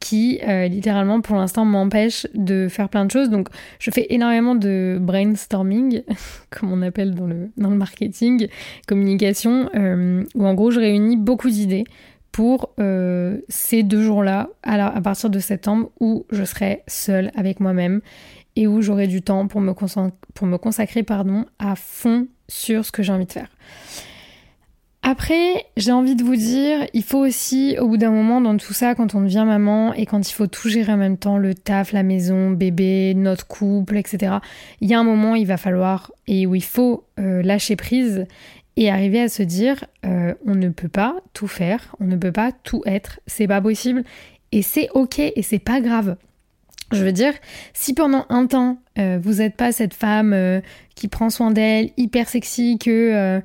qui 0.00 0.40
euh, 0.48 0.66
littéralement 0.66 1.20
pour 1.20 1.36
l'instant 1.36 1.66
m'empêche 1.66 2.26
de 2.34 2.68
faire 2.68 2.88
plein 2.88 3.04
de 3.04 3.10
choses. 3.10 3.28
Donc 3.28 3.48
je 3.78 3.90
fais 3.90 4.06
énormément 4.08 4.54
de 4.54 4.96
brainstorming, 4.98 6.02
comme 6.50 6.72
on 6.72 6.80
appelle 6.80 7.14
dans 7.14 7.26
le, 7.26 7.50
dans 7.58 7.68
le 7.68 7.76
marketing, 7.76 8.48
communication, 8.88 9.68
euh, 9.74 10.24
où 10.34 10.46
en 10.46 10.54
gros 10.54 10.70
je 10.70 10.80
réunis 10.80 11.18
beaucoup 11.18 11.50
d'idées 11.50 11.84
pour 12.32 12.70
ces 13.48 13.82
deux 13.82 14.04
jours-là, 14.04 14.50
à, 14.62 15.00
partir 15.00 15.30
de 15.30 15.40
septembre, 15.40 15.90
où 15.98 16.26
je 16.30 16.44
serai 16.44 16.84
seule 16.86 17.32
avec 17.34 17.58
moi-même 17.58 18.02
et 18.56 18.66
où 18.66 18.82
j'aurai 18.82 19.06
du 19.06 19.22
temps 19.22 19.46
pour 19.46 19.60
me, 19.60 19.72
consacrer 20.56 21.02
pardon, 21.02 21.46
à 21.58 21.76
fond 21.76 22.26
sur 22.48 22.84
ce 22.84 22.92
que 22.92 23.02
j'ai 23.02 23.12
envie 23.12 23.26
de 23.26 23.32
faire. 23.32 23.48
Après, 25.02 25.64
j'ai 25.78 25.92
envie 25.92 26.14
de 26.14 26.22
vous 26.22 26.36
dire, 26.36 26.86
il 26.92 27.02
faut 27.02 27.18
aussi, 27.18 27.76
au 27.80 27.88
bout 27.88 27.96
d'un 27.96 28.10
moment, 28.10 28.42
dans 28.42 28.56
tout 28.58 28.74
ça, 28.74 28.94
quand 28.94 29.14
on 29.14 29.22
devient 29.22 29.44
maman 29.46 29.94
et 29.94 30.04
quand 30.04 30.28
il 30.28 30.32
faut 30.32 30.46
tout 30.46 30.68
gérer 30.68 30.92
en 30.92 30.98
même 30.98 31.16
temps, 31.16 31.38
le 31.38 31.54
taf, 31.54 31.92
la 31.92 32.02
maison, 32.02 32.50
bébé, 32.50 33.14
notre 33.14 33.46
couple, 33.46 33.96
etc., 33.96 34.36
il 34.82 34.90
y 34.90 34.94
a 34.94 35.00
un 35.00 35.04
moment, 35.04 35.34
il 35.34 35.46
va 35.46 35.56
falloir, 35.56 36.12
et 36.26 36.46
où 36.46 36.54
il 36.54 36.62
faut 36.62 37.04
euh, 37.18 37.42
lâcher 37.42 37.76
prise 37.76 38.26
et 38.76 38.90
arriver 38.90 39.22
à 39.22 39.28
se 39.28 39.42
dire, 39.42 39.84
euh, 40.04 40.34
on 40.46 40.54
ne 40.54 40.68
peut 40.68 40.88
pas 40.88 41.16
tout 41.32 41.48
faire, 41.48 41.96
on 41.98 42.04
ne 42.04 42.16
peut 42.16 42.32
pas 42.32 42.52
tout 42.52 42.82
être, 42.84 43.20
c'est 43.26 43.48
pas 43.48 43.62
possible, 43.62 44.04
et 44.52 44.60
c'est 44.60 44.90
ok, 44.94 45.18
et 45.18 45.42
c'est 45.42 45.58
pas 45.58 45.80
grave. 45.80 46.16
Je 46.92 47.04
veux 47.04 47.12
dire, 47.12 47.32
si 47.72 47.94
pendant 47.94 48.26
un 48.30 48.46
temps, 48.46 48.78
euh, 48.98 49.18
vous 49.22 49.34
n'êtes 49.34 49.56
pas 49.56 49.70
cette 49.70 49.94
femme 49.94 50.60
qui 50.96 51.08
prend 51.08 51.30
soin 51.30 51.50
d'elle, 51.50 51.90
hyper 51.96 52.28
sexy, 52.28 52.78
que 52.78 53.40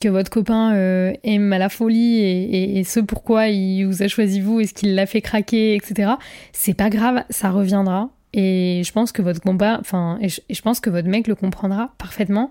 que 0.00 0.08
votre 0.08 0.30
copain 0.30 0.74
euh, 0.74 1.12
aime 1.22 1.52
à 1.52 1.58
la 1.58 1.68
folie 1.68 2.18
et, 2.18 2.82
ce 2.84 2.98
pourquoi 2.98 3.48
il 3.48 3.84
vous 3.84 4.02
a 4.02 4.08
choisi 4.08 4.40
vous 4.40 4.60
et 4.60 4.66
ce 4.66 4.74
qu'il 4.74 4.94
l'a 4.94 5.06
fait 5.06 5.20
craquer, 5.20 5.76
etc. 5.76 6.12
C'est 6.52 6.74
pas 6.74 6.90
grave, 6.90 7.22
ça 7.30 7.50
reviendra. 7.50 8.10
Et 8.32 8.82
je 8.84 8.92
pense 8.92 9.12
que 9.12 9.22
votre 9.22 9.40
combat, 9.40 9.78
enfin, 9.80 10.18
et 10.22 10.28
je, 10.28 10.62
pense 10.62 10.80
que 10.80 10.88
votre 10.88 11.08
mec 11.08 11.26
le 11.28 11.34
comprendra 11.34 11.92
parfaitement. 11.98 12.50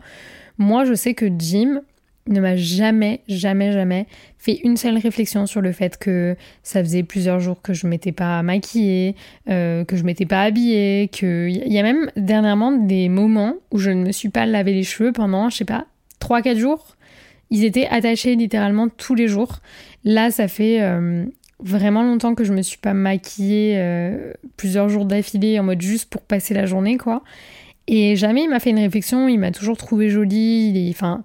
Moi, 0.58 0.86
je 0.86 0.94
sais 0.94 1.14
que 1.14 1.26
Jim 1.38 1.82
ne 2.30 2.40
m'a 2.40 2.56
jamais, 2.56 3.22
jamais, 3.28 3.72
jamais 3.72 4.08
fait 4.38 4.60
une 4.64 4.78
seule 4.78 4.98
réflexion 4.98 5.46
sur 5.46 5.62
le 5.62 5.72
fait 5.72 5.98
que 5.98 6.36
ça 6.64 6.82
faisait 6.82 7.04
plusieurs 7.04 7.40
jours 7.40 7.62
que 7.62 7.74
je 7.74 7.88
m'étais 7.88 8.12
pas 8.12 8.42
maquillée, 8.44 9.16
euh, 9.50 9.84
que 9.84 9.98
je 9.98 10.04
m'étais 10.04 10.26
pas 10.26 10.44
habillée, 10.44 11.10
que 11.12 11.50
il 11.50 11.72
y 11.72 11.80
a 11.80 11.84
même 11.84 12.10
dernièrement 12.16 12.72
des 12.72 13.10
moments 13.10 13.56
où 13.72 13.80
je 13.80 13.90
ne 13.90 14.06
me 14.06 14.12
suis 14.12 14.30
pas 14.30 14.46
lavé 14.46 14.74
les 14.74 14.84
cheveux 14.84 15.12
pendant, 15.12 15.50
je 15.50 15.58
sais 15.58 15.66
pas, 15.66 15.86
3-4 16.22 16.58
jours. 16.58 16.96
Ils 17.50 17.66
étaient 17.66 17.88
attachés 17.88 18.36
littéralement 18.36 18.90
tous 18.90 19.16
les 19.16 19.28
jours. 19.28 19.60
Là, 20.04 20.30
ça 20.30 20.48
fait 20.48 20.82
euh, 20.82 21.26
vraiment 21.60 22.04
longtemps 22.04 22.36
que 22.36 22.44
je 22.44 22.54
me 22.54 22.62
suis 22.62 22.78
pas 22.78 22.94
maquillée 22.94 23.74
euh, 23.78 24.34
plusieurs 24.56 24.88
jours 24.88 25.06
d'affilée 25.06 25.60
en 25.60 25.64
mode 25.64 25.82
juste 25.82 26.10
pour 26.10 26.22
passer 26.22 26.54
la 26.54 26.66
journée, 26.66 26.98
quoi. 26.98 27.24
Et 27.88 28.16
jamais 28.16 28.44
il 28.44 28.50
m'a 28.50 28.60
fait 28.60 28.70
une 28.70 28.80
réflexion, 28.80 29.28
il 29.28 29.40
m'a 29.40 29.52
toujours 29.52 29.76
trouvé 29.76 30.10
jolie, 30.10 30.92
enfin 30.94 31.24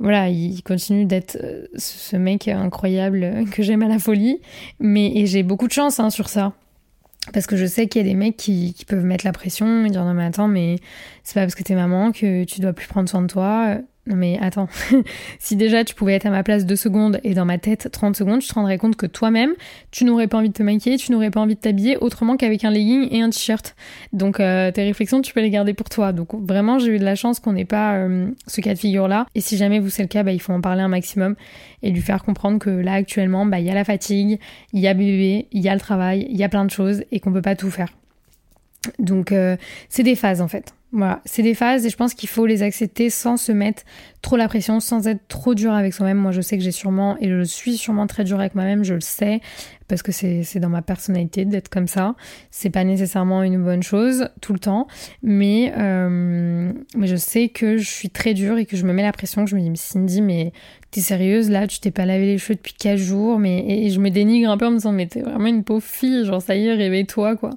voilà, 0.00 0.28
il 0.28 0.62
continue 0.62 1.06
d'être 1.06 1.38
euh, 1.42 1.66
ce 1.76 2.16
mec 2.16 2.46
incroyable 2.46 3.44
que 3.50 3.62
j'aime 3.62 3.82
à 3.82 3.88
la 3.88 3.98
folie. 3.98 4.40
Mais 4.78 5.26
j'ai 5.26 5.42
beaucoup 5.42 5.66
de 5.66 5.72
chance 5.72 5.98
hein, 5.98 6.10
sur 6.10 6.28
ça. 6.28 6.52
Parce 7.32 7.46
que 7.46 7.56
je 7.56 7.66
sais 7.66 7.88
qu'il 7.88 8.02
y 8.02 8.04
a 8.04 8.08
des 8.08 8.14
mecs 8.14 8.36
qui, 8.36 8.74
peuvent 8.86 9.04
mettre 9.04 9.24
la 9.24 9.32
pression 9.32 9.84
et 9.84 9.90
dire 9.90 10.04
non 10.04 10.14
mais 10.14 10.24
attends 10.24 10.48
mais 10.48 10.76
c'est 11.24 11.34
pas 11.34 11.42
parce 11.42 11.54
que 11.54 11.62
t'es 11.62 11.74
maman 11.74 12.10
que 12.10 12.44
tu 12.44 12.60
dois 12.60 12.72
plus 12.72 12.86
prendre 12.86 13.08
soin 13.08 13.20
de 13.20 13.26
toi. 13.26 13.76
Mais 14.08 14.38
attends, 14.40 14.68
si 15.38 15.56
déjà 15.56 15.84
tu 15.84 15.94
pouvais 15.94 16.14
être 16.14 16.26
à 16.26 16.30
ma 16.30 16.42
place 16.42 16.64
deux 16.64 16.76
secondes 16.76 17.20
et 17.24 17.34
dans 17.34 17.44
ma 17.44 17.58
tête 17.58 17.88
30 17.92 18.16
secondes, 18.16 18.40
tu 18.40 18.48
te 18.48 18.54
rendrais 18.54 18.78
compte 18.78 18.96
que 18.96 19.06
toi-même, 19.06 19.52
tu 19.90 20.04
n'aurais 20.04 20.26
pas 20.26 20.38
envie 20.38 20.48
de 20.48 20.54
te 20.54 20.62
maquiller, 20.62 20.96
tu 20.96 21.12
n'aurais 21.12 21.30
pas 21.30 21.40
envie 21.40 21.54
de 21.54 21.60
t'habiller 21.60 21.98
autrement 21.98 22.36
qu'avec 22.36 22.64
un 22.64 22.70
legging 22.70 23.08
et 23.10 23.20
un 23.20 23.30
t-shirt. 23.30 23.76
Donc 24.12 24.40
euh, 24.40 24.70
tes 24.72 24.82
réflexions, 24.82 25.20
tu 25.20 25.34
peux 25.34 25.40
les 25.40 25.50
garder 25.50 25.74
pour 25.74 25.88
toi. 25.88 26.12
Donc 26.12 26.34
vraiment, 26.34 26.78
j'ai 26.78 26.94
eu 26.94 26.98
de 26.98 27.04
la 27.04 27.14
chance 27.14 27.38
qu'on 27.38 27.52
n'ait 27.52 27.64
pas 27.64 27.96
euh, 27.96 28.30
ce 28.46 28.60
cas 28.60 28.74
de 28.74 28.78
figure-là. 28.78 29.26
Et 29.34 29.40
si 29.40 29.56
jamais 29.56 29.78
vous 29.78 29.90
c'est 29.90 30.02
le 30.02 30.08
cas, 30.08 30.22
bah, 30.22 30.32
il 30.32 30.40
faut 30.40 30.52
en 30.52 30.60
parler 30.60 30.82
un 30.82 30.88
maximum 30.88 31.36
et 31.82 31.90
lui 31.90 32.00
faire 32.00 32.24
comprendre 32.24 32.58
que 32.58 32.70
là 32.70 32.94
actuellement, 32.94 33.44
bah, 33.46 33.60
il 33.60 33.66
y 33.66 33.70
a 33.70 33.74
la 33.74 33.84
fatigue, 33.84 34.40
il 34.72 34.80
y 34.80 34.88
a 34.88 34.94
bébé, 34.94 35.48
il 35.52 35.62
y 35.62 35.68
a 35.68 35.74
le 35.74 35.80
travail, 35.80 36.26
il 36.30 36.36
y 36.36 36.44
a 36.44 36.48
plein 36.48 36.64
de 36.64 36.70
choses 36.70 37.04
et 37.12 37.20
qu'on 37.20 37.32
peut 37.32 37.42
pas 37.42 37.56
tout 37.56 37.70
faire. 37.70 37.88
Donc 38.98 39.32
euh, 39.32 39.56
c'est 39.88 40.02
des 40.02 40.14
phases 40.14 40.40
en 40.40 40.48
fait. 40.48 40.74
Voilà, 40.90 41.20
c'est 41.26 41.42
des 41.42 41.54
phases 41.54 41.84
et 41.84 41.90
je 41.90 41.96
pense 41.96 42.14
qu'il 42.14 42.30
faut 42.30 42.46
les 42.46 42.62
accepter 42.62 43.10
sans 43.10 43.36
se 43.36 43.52
mettre 43.52 43.82
trop 44.22 44.36
la 44.36 44.48
pression, 44.48 44.80
sans 44.80 45.06
être 45.06 45.28
trop 45.28 45.54
dur 45.54 45.72
avec 45.72 45.92
soi-même. 45.92 46.16
Moi, 46.16 46.32
je 46.32 46.40
sais 46.40 46.56
que 46.56 46.64
j'ai 46.64 46.72
sûrement, 46.72 47.18
et 47.20 47.28
je 47.28 47.42
suis 47.42 47.76
sûrement 47.76 48.06
très 48.06 48.24
dur 48.24 48.40
avec 48.40 48.54
moi-même, 48.54 48.84
je 48.84 48.94
le 48.94 49.02
sais, 49.02 49.40
parce 49.88 50.02
que 50.02 50.12
c'est 50.12 50.60
dans 50.60 50.68
ma 50.68 50.82
personnalité 50.82 51.44
d'être 51.44 51.68
comme 51.68 51.88
ça. 51.88 52.14
C'est 52.50 52.70
pas 52.70 52.84
nécessairement 52.84 53.42
une 53.42 53.62
bonne 53.62 53.82
chose 53.82 54.28
tout 54.40 54.52
le 54.52 54.58
temps, 54.58 54.86
mais, 55.22 55.72
euh, 55.76 56.72
mais 56.96 57.06
je 57.06 57.16
sais 57.16 57.48
que 57.48 57.78
je 57.78 57.88
suis 57.88 58.10
très 58.10 58.34
dure 58.34 58.58
et 58.58 58.66
que 58.66 58.76
je 58.76 58.84
me 58.84 58.92
mets 58.92 59.02
la 59.02 59.12
pression, 59.12 59.46
je 59.46 59.56
me 59.56 59.60
dis, 59.60 59.70
Cindy, 59.76 60.20
mais 60.20 60.52
t'es 60.90 61.00
sérieuse 61.00 61.50
là, 61.50 61.66
tu 61.66 61.80
t'es 61.80 61.90
pas 61.90 62.06
lavé 62.06 62.26
les 62.26 62.38
cheveux 62.38 62.54
depuis 62.54 62.74
4 62.74 62.96
jours, 62.96 63.38
mais 63.38 63.64
et, 63.66 63.90
je 63.90 64.00
me 64.00 64.10
dénigre 64.10 64.50
un 64.50 64.56
peu 64.56 64.66
en 64.66 64.70
me 64.70 64.76
disant 64.76 64.92
mais 64.92 65.06
t'es 65.06 65.20
vraiment 65.20 65.46
une 65.46 65.64
pauvre 65.64 65.82
fille, 65.84 66.24
genre 66.24 66.40
ça 66.40 66.56
y 66.56 66.66
est, 66.66 66.74
réveille-toi 66.74 67.36
quoi. 67.36 67.50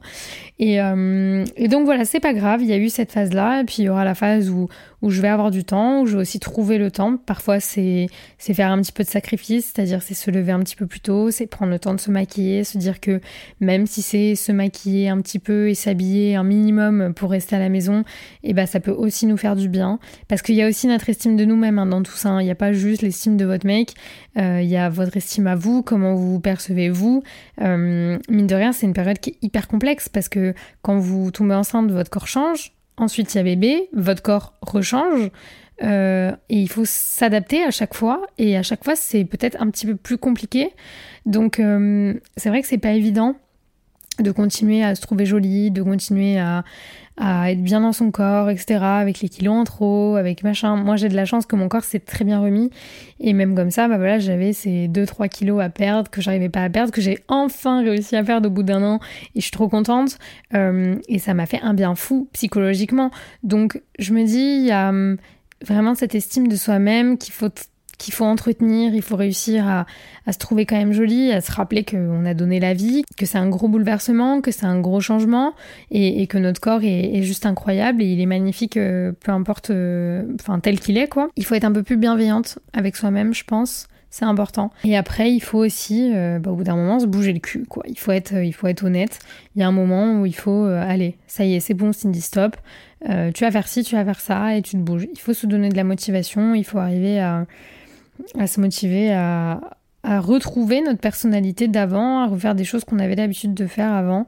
Et, 0.60 0.82
euh, 0.82 1.46
et 1.56 1.68
donc 1.68 1.86
voilà, 1.86 2.06
c'est 2.06 2.20
pas 2.20 2.34
grave, 2.34 2.62
il 2.62 2.68
y 2.68 2.74
a 2.74 2.78
eu 2.78 2.90
cette 2.90 3.12
phase 3.12 3.34
là, 3.34 3.62
et 3.62 3.64
puis 3.64 3.78
il 3.80 3.86
y 3.86 3.90
aura 3.90 4.04
la 4.04 4.16
phase 4.16 4.50
où, 4.50 4.68
où 5.02 5.10
je 5.10 5.22
vais 5.22 5.28
avoir 5.28 5.52
du 5.52 5.64
temps, 5.64 6.02
où 6.02 6.06
je 6.06 6.14
vais 6.16 6.22
aussi 6.22 6.40
trouver 6.40 6.78
le 6.78 6.92
temps. 6.92 7.18
Parfois, 7.18 7.60
c'est 7.60 8.08
faire 8.38 8.72
un 8.72 8.82
petit 8.82 8.92
peu 8.92 9.04
de 9.04 9.10
sacrifice, 9.10 9.72
c'est-à-dire 9.74 10.02
c'est 10.02 10.14
se 10.14 10.30
lever 10.30 10.52
un 10.52 10.60
petit 10.60 10.76
peu 10.76 10.86
plus 10.86 11.00
tôt, 11.00 11.32
c'est 11.32 11.48
prendre 11.48 11.72
le 11.72 11.80
temps 11.80 11.94
de 11.94 12.00
se 12.00 12.12
maquiller, 12.12 12.64
se 12.64 12.78
dire 12.78 13.00
que 13.00 13.22
même 13.60 13.88
si 13.88 14.02
c'est 14.02 14.36
se 14.36 14.52
maquiller 14.52 15.10
un 15.10 15.22
petit 15.22 15.40
peu 15.40 15.70
et 15.70 15.76
s'habiller 15.76 16.36
un 16.36 16.44
minimum 16.44 17.14
pour 17.14 17.32
rester 17.32 17.56
à 17.56 17.60
la 17.60 17.70
maison, 17.70 18.02
et 18.44 18.52
eh 18.52 18.54
ben 18.54 18.66
ça 18.66 18.80
peut 18.80 18.92
aussi 18.92 19.26
nous 19.26 19.38
faire 19.38 19.56
du 19.56 19.70
bien. 19.70 20.00
Parce 20.28 20.42
qu'il 20.42 20.56
y 20.56 20.62
a 20.62 20.68
aussi 20.68 20.88
notre 20.88 21.10
estime 21.10 21.36
de 21.36 21.46
nous-mêmes 21.46 21.80
hein, 21.80 21.86
dans 21.86 22.04
tout 22.04 22.12
ça. 22.16 22.30
Hein. 22.30 22.42
Il 22.42 22.46
n'y 22.46 22.52
a 22.52 22.56
pas 22.56 22.74
juste 22.74 23.02
l'estime 23.02 23.38
de 23.38 23.46
votre 23.46 23.66
mec, 23.66 23.94
euh, 24.38 24.62
il 24.62 24.70
y 24.70 24.78
a 24.78 24.90
votre 24.90 25.18
estime 25.18 25.48
à 25.48 25.56
vous, 25.56 25.82
comment 25.82 26.16
vous 26.16 26.34
vous 26.34 26.40
percevez 26.40 26.90
vous. 26.90 27.24
Euh, 27.62 28.18
mine 28.30 28.48
de 28.48 28.56
rien, 28.56 28.72
c'est 28.72 28.86
une 28.86 28.94
période 28.94 29.20
qui 29.20 29.32
est 29.32 29.38
hyper 29.42 29.68
complexe 29.68 30.10
parce 30.10 30.30
que 30.30 30.54
quand 30.82 30.98
vous 30.98 31.32
tombez 31.32 31.56
enceinte, 31.56 31.92
votre 31.92 32.10
corps 32.10 32.28
change 32.28 32.74
Ensuite, 33.02 33.34
il 33.34 33.38
y 33.38 33.42
a 33.42 33.44
bébé, 33.44 33.90
votre 33.94 34.22
corps 34.22 34.54
rechange. 34.62 35.32
Euh, 35.82 36.32
et 36.50 36.60
il 36.60 36.70
faut 36.70 36.86
s'adapter 36.86 37.64
à 37.64 37.72
chaque 37.72 37.96
fois. 37.96 38.28
Et 38.38 38.56
à 38.56 38.62
chaque 38.62 38.84
fois, 38.84 38.96
c'est 38.96 39.26
peut-être 39.26 39.60
un 39.60 39.72
petit 39.72 39.88
peu 39.88 39.96
plus 39.96 40.20
compliqué. 40.20 40.70
Donc, 41.26 41.60
euh, 41.60 42.14
c'est 42.38 42.50
vrai 42.50 42.62
que 42.62 42.68
c'est 42.68 42.78
pas 42.78 42.92
évident 42.92 43.36
de 44.20 44.32
continuer 44.32 44.84
à 44.84 44.94
se 44.94 45.02
trouver 45.02 45.26
jolie, 45.26 45.72
de 45.72 45.82
continuer 45.82 46.38
à, 46.38 46.64
à 47.24 47.52
être 47.52 47.62
bien 47.62 47.82
dans 47.82 47.94
son 47.94 48.10
corps, 48.10 48.50
etc. 48.50 48.80
Avec 48.82 49.22
les 49.22 49.30
kilos 49.30 49.54
en 49.54 49.64
trop, 49.64 50.16
avec 50.16 50.44
machin. 50.44 50.76
Moi, 50.76 50.96
j'ai 50.96 51.08
de 51.08 51.16
la 51.16 51.26
chance 51.26 51.46
que 51.46 51.56
mon 51.56 51.70
corps 51.70 51.84
s'est 51.84 52.00
très 52.00 52.26
bien 52.26 52.42
remis. 52.42 52.72
Et 53.20 53.34
même 53.34 53.56
comme 53.56 53.70
ça, 53.70 53.88
bah 53.88 53.98
voilà, 53.98 54.18
j'avais 54.18 54.54
ces 54.54 54.88
2-3 54.88 55.30
kilos 55.30 55.62
à 55.62 55.70
perdre 55.70 56.10
que 56.10 56.20
j'arrivais 56.20 56.50
pas 56.50 56.64
à 56.64 56.70
perdre, 56.70 56.92
que 56.92 57.00
j'ai 57.00 57.20
enfin 57.28 57.84
réussi 57.84 58.16
à 58.16 58.24
perdre 58.24 58.48
au 58.48 58.52
bout 58.52 58.64
d'un 58.64 58.82
an. 58.82 59.00
Et 59.36 59.40
je 59.40 59.42
suis 59.42 59.52
trop 59.52 59.70
contente. 59.70 60.18
Euh, 60.56 60.96
et 61.08 61.20
ça 61.20 61.36
m'a 61.36 61.46
fait 61.46 61.62
un 61.62 61.76
bien 61.76 61.94
fou 61.94 62.28
psychologiquement. 62.34 63.12
Donc, 63.44 63.80
je 64.00 64.14
me 64.14 64.24
dis, 64.24 64.40
il 64.40 64.66
y 64.66 64.72
a 64.72 64.90
hum, 64.90 65.18
vraiment 65.64 65.94
cette 65.94 66.16
estime 66.16 66.48
de 66.48 66.56
soi-même 66.56 67.20
qu'il 67.20 67.34
faut 67.34 67.50
qu'il 68.02 68.14
faut 68.14 68.26
entretenir, 68.26 68.96
il 68.96 69.02
faut 69.02 69.16
réussir 69.16 69.68
à, 69.68 69.86
se 70.32 70.38
trouver 70.38 70.66
quand 70.66 70.76
même 70.76 70.92
jolie, 70.92 71.32
à 71.32 71.42
se 71.42 71.52
rappeler 71.52 71.84
qu'on 71.84 72.26
a 72.26 72.34
donné 72.34 72.60
la 72.60 72.74
vie, 72.74 73.04
que 73.16 73.26
c'est 73.26 73.38
un 73.38 73.48
gros 73.48 73.68
bouleversement, 73.68 74.42
que 74.42 74.52
c'est 74.52 74.66
un 74.66 74.80
gros 74.80 75.02
changement 75.02 75.54
et, 75.92 76.26
que 76.28 76.38
notre 76.38 76.60
corps 76.60 76.82
est, 76.84 77.22
juste 77.22 77.46
incroyable 77.46 78.02
et 78.02 78.06
il 78.06 78.20
est 78.20 78.26
magnifique, 78.26 78.78
euh, 78.78 79.12
peu 79.20 79.32
importe, 79.32 79.70
euh, 79.70 80.24
enfin 80.40 80.60
tel 80.60 80.80
qu'il 80.80 80.98
est 80.98 81.08
quoi. 81.08 81.30
Il 81.36 81.46
faut 81.46 81.54
être 81.54 81.64
un 81.64 81.72
peu 81.72 81.84
plus 81.84 81.98
bienveillante 81.98 82.58
avec 82.74 82.96
soi-même, 82.96 83.34
je 83.34 83.44
pense. 83.44 83.88
C'est 84.10 84.26
important. 84.26 84.72
Et 84.84 84.98
après, 84.98 85.32
il 85.32 85.40
faut 85.40 85.60
aussi, 85.60 86.12
euh, 86.14 86.38
bah, 86.38 86.52
au 86.52 86.56
bout 86.56 86.66
d'un 86.66 86.76
moment, 86.76 87.00
se 87.00 87.06
bouger 87.06 87.32
le 87.32 87.40
cul, 87.40 87.64
quoi. 87.70 87.84
Il 87.88 87.98
faut 87.98 88.12
être, 88.12 88.34
il 88.34 88.52
faut 88.52 88.68
être 88.68 88.84
honnête. 88.84 89.20
Il 89.56 89.62
y 89.62 89.64
a 89.64 89.68
un 89.68 89.72
moment 89.72 90.20
où 90.20 90.26
il 90.26 90.36
faut, 90.36 90.66
aller, 90.66 91.16
ça 91.28 91.46
y 91.46 91.54
est, 91.56 91.62
c'est 91.62 91.74
bon, 91.74 91.94
Cindy, 91.94 92.20
stop. 92.20 92.58
tu 93.06 93.44
vas 93.46 93.52
faire 93.52 93.68
ci, 93.70 93.84
tu 93.84 93.96
vas 93.96 94.04
faire 94.04 94.20
ça, 94.20 94.58
et 94.58 94.62
tu 94.62 94.72
te 94.72 94.78
bouges. 94.82 95.08
Il 95.14 95.20
faut 95.20 95.34
se 95.34 95.48
donner 95.48 95.70
de 95.70 95.78
la 95.78 95.86
motivation. 95.86 96.56
Il 96.56 96.66
faut 96.66 96.80
arriver 96.80 97.22
à, 97.22 97.46
à 98.38 98.48
se 98.48 98.60
motiver 98.60 99.12
à, 99.12 99.60
retrouver 100.04 100.82
notre 100.82 101.00
personnalité 101.00 101.68
d'avant, 101.68 102.22
à 102.22 102.28
refaire 102.28 102.56
des 102.56 102.64
choses 102.64 102.84
qu'on 102.84 102.98
avait 102.98 103.16
l'habitude 103.16 103.54
de 103.54 103.68
faire 103.68 103.94
avant. 103.94 104.26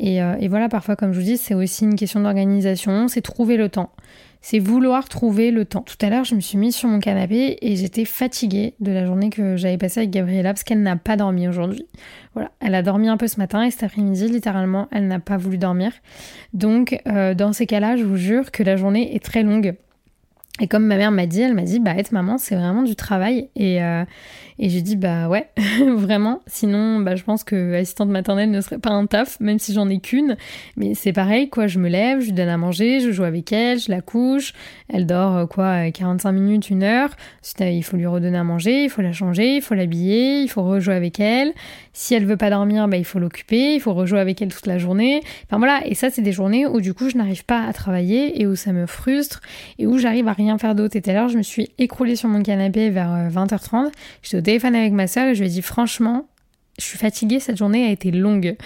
Euh, 0.00 0.36
et, 0.38 0.48
voilà, 0.48 0.68
parfois, 0.68 0.94
comme 0.94 1.12
je 1.12 1.18
vous 1.18 1.24
dis, 1.24 1.36
c'est 1.36 1.54
aussi 1.54 1.84
une 1.84 1.96
question 1.96 2.20
d'organisation, 2.20 3.08
c'est 3.08 3.22
trouver 3.22 3.56
le 3.56 3.68
temps. 3.68 3.90
C'est 4.40 4.60
vouloir 4.60 5.08
trouver 5.08 5.50
le 5.50 5.64
temps. 5.64 5.80
Tout 5.80 5.96
à 6.00 6.10
l'heure, 6.10 6.22
je 6.22 6.36
me 6.36 6.40
suis 6.40 6.56
mise 6.56 6.76
sur 6.76 6.88
mon 6.88 7.00
canapé 7.00 7.58
et 7.60 7.74
j'étais 7.74 8.04
fatiguée 8.04 8.74
de 8.78 8.92
la 8.92 9.04
journée 9.04 9.28
que 9.28 9.56
j'avais 9.56 9.78
passée 9.78 10.00
avec 10.00 10.10
Gabriella 10.10 10.52
parce 10.52 10.62
qu'elle 10.62 10.82
n'a 10.82 10.94
pas 10.94 11.16
dormi 11.16 11.48
aujourd'hui. 11.48 11.86
Voilà, 12.34 12.52
elle 12.60 12.76
a 12.76 12.82
dormi 12.82 13.08
un 13.08 13.16
peu 13.16 13.26
ce 13.26 13.40
matin 13.40 13.64
et 13.64 13.72
cet 13.72 13.82
après-midi, 13.82 14.28
littéralement, 14.28 14.86
elle 14.92 15.08
n'a 15.08 15.18
pas 15.18 15.36
voulu 15.36 15.58
dormir. 15.58 15.90
Donc, 16.52 17.00
euh, 17.08 17.34
dans 17.34 17.52
ces 17.52 17.66
cas-là, 17.66 17.96
je 17.96 18.04
vous 18.04 18.16
jure 18.16 18.52
que 18.52 18.62
la 18.62 18.76
journée 18.76 19.16
est 19.16 19.24
très 19.24 19.42
longue 19.42 19.74
Et 20.60 20.68
comme 20.68 20.86
ma 20.86 20.96
mère 20.96 21.10
m'a 21.10 21.26
dit, 21.26 21.42
elle 21.42 21.54
m'a 21.54 21.62
dit, 21.62 21.80
bah 21.80 21.94
être 21.96 22.12
maman, 22.12 22.38
c'est 22.38 22.54
vraiment 22.54 22.82
du 22.82 22.96
travail. 22.96 23.50
Et, 23.56 23.82
euh, 23.82 24.04
et 24.58 24.70
j'ai 24.70 24.80
dit, 24.80 24.96
bah 24.96 25.28
ouais, 25.28 25.50
vraiment. 25.96 26.40
Sinon, 26.46 27.00
bah 27.00 27.14
je 27.14 27.22
pense 27.24 27.44
que 27.44 27.74
assistante 27.74 28.08
maternelle 28.08 28.50
ne 28.50 28.62
serait 28.62 28.78
pas 28.78 28.90
un 28.90 29.04
taf, 29.04 29.38
même 29.38 29.58
si 29.58 29.74
j'en 29.74 29.90
ai 29.90 29.98
qu'une. 30.00 30.38
Mais 30.76 30.94
c'est 30.94 31.12
pareil, 31.12 31.50
quoi. 31.50 31.66
Je 31.66 31.78
me 31.78 31.90
lève, 31.90 32.20
je 32.20 32.26
lui 32.26 32.32
donne 32.32 32.48
à 32.48 32.56
manger, 32.56 33.00
je 33.00 33.10
joue 33.10 33.24
avec 33.24 33.52
elle, 33.52 33.78
je 33.78 33.90
la 33.90 34.00
couche. 34.00 34.54
Elle 34.88 35.04
dort, 35.04 35.36
euh, 35.36 35.46
quoi, 35.46 35.90
45 35.90 36.32
minutes, 36.32 36.70
une 36.70 36.82
heure. 36.82 37.10
Il 37.60 37.82
faut 37.82 37.98
lui 37.98 38.06
redonner 38.06 38.38
à 38.38 38.44
manger, 38.44 38.84
il 38.84 38.90
faut 38.90 39.02
la 39.02 39.12
changer, 39.12 39.56
il 39.56 39.62
faut 39.62 39.74
l'habiller, 39.74 40.40
il 40.40 40.48
faut 40.48 40.62
rejouer 40.62 40.94
avec 40.94 41.20
elle. 41.20 41.52
Si 41.92 42.14
elle 42.14 42.24
veut 42.24 42.36
pas 42.36 42.50
dormir, 42.50 42.88
bah 42.88 42.96
il 42.96 43.04
faut 43.04 43.18
l'occuper, 43.18 43.74
il 43.74 43.80
faut 43.80 43.94
rejouer 43.94 44.20
avec 44.20 44.40
elle 44.40 44.48
toute 44.48 44.66
la 44.66 44.78
journée. 44.78 45.20
Enfin 45.44 45.58
voilà. 45.58 45.86
Et 45.86 45.94
ça, 45.94 46.08
c'est 46.08 46.22
des 46.22 46.32
journées 46.32 46.66
où 46.66 46.80
du 46.80 46.94
coup, 46.94 47.10
je 47.10 47.18
n'arrive 47.18 47.44
pas 47.44 47.62
à 47.62 47.72
travailler 47.74 48.40
et 48.40 48.46
où 48.46 48.56
ça 48.56 48.72
me 48.72 48.86
frustre 48.86 49.40
et 49.78 49.86
où 49.86 49.98
j'arrive 49.98 50.28
à 50.28 50.32
rien 50.32 50.45
rien 50.46 50.58
faire 50.58 50.74
d'autre. 50.74 50.96
Et 50.96 51.02
tout 51.02 51.10
à 51.10 51.12
l'heure, 51.12 51.28
je 51.28 51.36
me 51.38 51.42
suis 51.42 51.70
écroulée 51.78 52.16
sur 52.16 52.28
mon 52.28 52.42
canapé 52.42 52.90
vers 52.90 53.28
20h30. 53.30 53.86
Euh, 53.86 53.90
J'étais 54.22 54.36
au 54.38 54.40
téléphone 54.40 54.74
avec 54.74 54.92
ma 54.92 55.06
soeur 55.06 55.26
et 55.28 55.34
je 55.34 55.40
lui 55.42 55.48
ai 55.48 55.52
dit 55.52 55.62
franchement, 55.62 56.26
je 56.78 56.84
suis 56.84 56.98
fatiguée, 56.98 57.40
cette 57.40 57.56
journée 57.56 57.86
a 57.86 57.90
été 57.90 58.10
longue. 58.10 58.56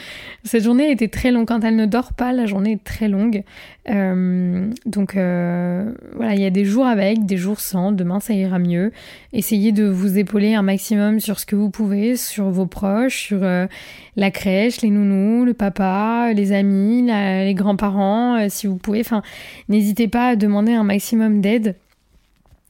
Cette 0.43 0.65
journée 0.65 0.87
a 0.87 0.91
été 0.91 1.09
très 1.09 1.31
longue. 1.31 1.47
Quand 1.47 1.63
elle 1.63 1.77
ne 1.77 1.87
dort 1.87 2.13
pas, 2.13 2.33
la 2.33 2.45
journée 2.47 2.73
est 2.73 2.85
très 2.85 3.07
longue. 3.07 3.45
Euh, 3.89 4.69
donc 4.85 5.17
euh, 5.17 5.93
voilà, 6.17 6.35
il 6.35 6.41
y 6.41 6.45
a 6.45 6.51
des 6.51 6.65
jours 6.65 6.87
avec, 6.87 7.25
des 7.25 7.37
jours 7.37 7.61
sans. 7.61 7.93
Demain, 7.93 8.19
ça 8.19 8.35
ira 8.35 8.59
mieux. 8.59 8.91
Essayez 9.33 9.71
de 9.71 9.85
vous 9.85 10.19
épauler 10.19 10.55
un 10.55 10.63
maximum 10.63 11.21
sur 11.21 11.39
ce 11.39 11.47
que 11.47 11.55
vous 11.55 11.71
pouvez, 11.71 12.17
sur 12.17 12.51
vos 12.51 12.67
proches, 12.67 13.27
sur 13.27 13.41
la 13.41 14.31
crèche, 14.33 14.81
les 14.83 14.91
nounous, 14.91 15.45
le 15.45 15.55
papa, 15.55 16.33
les 16.35 16.51
amis, 16.51 17.03
les 17.07 17.55
grands-parents, 17.55 18.49
si 18.49 18.67
vous 18.67 18.77
pouvez. 18.77 19.01
Enfin, 19.01 19.23
n'hésitez 19.69 20.09
pas 20.09 20.31
à 20.31 20.37
demander 20.37 20.73
un 20.73 20.85
maximum 20.85 21.41
d'aide. 21.41 21.77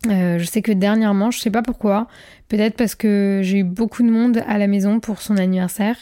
Euh, 0.06 0.38
je 0.38 0.44
sais 0.44 0.62
que 0.62 0.72
dernièrement, 0.72 1.30
je 1.30 1.40
sais 1.40 1.50
pas 1.50 1.60
pourquoi, 1.60 2.08
peut-être 2.48 2.74
parce 2.74 2.94
que 2.94 3.40
j'ai 3.42 3.58
eu 3.58 3.64
beaucoup 3.64 4.02
de 4.02 4.10
monde 4.10 4.42
à 4.46 4.56
la 4.56 4.66
maison 4.66 4.98
pour 4.98 5.20
son 5.20 5.36
anniversaire 5.36 5.96